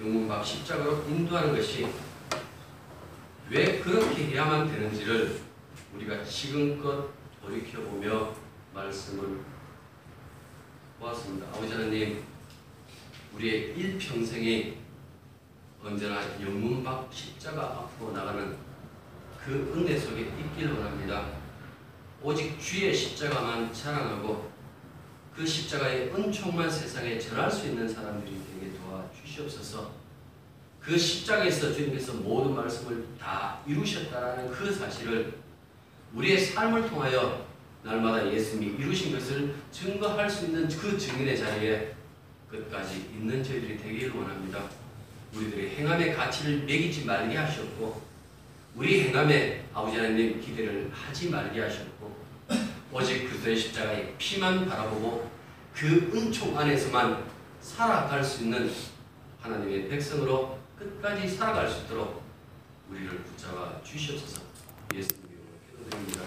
영문박 0.00 0.44
십자가로 0.44 1.04
인도하는 1.08 1.54
것이 1.54 1.86
왜 3.50 3.80
그렇게 3.80 4.26
해야만 4.28 4.70
되는지를 4.70 5.40
우리가 5.94 6.24
지금껏 6.24 7.10
돌이켜보며 7.42 8.34
말씀을 8.72 9.40
보았습니다. 10.98 11.48
아버지 11.48 11.72
하나님, 11.72 12.22
우리의 13.34 13.76
일평생이 13.76 14.76
언제나 15.82 16.22
영문박 16.40 17.08
십자가 17.12 17.62
앞으로 17.62 18.12
나가는 18.12 18.56
그 19.44 19.72
은혜 19.76 19.98
속에 19.98 20.20
있기를 20.20 20.74
원합니다. 20.74 21.26
오직 22.22 22.58
주의 22.60 22.94
십자가만 22.94 23.72
자랑하고 23.72 24.49
그 25.34 25.46
십자가의 25.46 26.12
은총만 26.14 26.70
세상에 26.70 27.18
전할 27.18 27.50
수 27.50 27.66
있는 27.66 27.88
사람들이 27.88 28.36
되게 28.52 28.72
도와주시옵소서. 28.78 29.90
그 30.80 30.96
십자가에서 30.98 31.72
주님께서 31.72 32.14
모든 32.14 32.54
말씀을 32.54 33.06
다 33.20 33.60
이루셨다라는 33.66 34.50
그 34.50 34.72
사실을 34.72 35.34
우리의 36.14 36.38
삶을 36.38 36.88
통하여 36.88 37.46
날마다 37.82 38.30
예수님이 38.30 38.82
이루신 38.82 39.12
것을 39.12 39.54
증거할 39.70 40.28
수 40.28 40.46
있는 40.46 40.68
그 40.68 40.98
증인의 40.98 41.38
자리에 41.38 41.94
끝까지 42.50 43.08
있는 43.12 43.42
저희들이 43.42 43.78
되기를 43.78 44.10
원합니다. 44.14 44.64
우리들의 45.34 45.76
행함의 45.76 46.14
가치를 46.14 46.64
매기지 46.64 47.04
말게 47.04 47.36
하셨고 47.36 48.02
우리 48.74 49.02
행함에 49.02 49.64
아버지 49.72 49.96
하나님 49.96 50.40
기대를 50.40 50.90
하지 50.92 51.30
말게 51.30 51.60
하셨고 51.60 51.89
오직 52.92 53.28
그리스도의 53.28 53.56
십자가의 53.56 54.14
피만 54.18 54.68
바라보고 54.68 55.30
그 55.72 56.10
은총 56.12 56.58
안에서만 56.58 57.24
살아갈 57.60 58.22
수 58.22 58.42
있는 58.42 58.70
하나님의 59.40 59.88
백성으로 59.88 60.58
끝까지 60.76 61.28
살아갈 61.28 61.68
수 61.68 61.84
있도록 61.84 62.22
우리를 62.90 63.08
붙잡아 63.22 63.80
주시옵소서 63.84 64.42
예수님 64.92 65.22
이름으로 65.30 65.88
기도드립니다. 65.88 66.22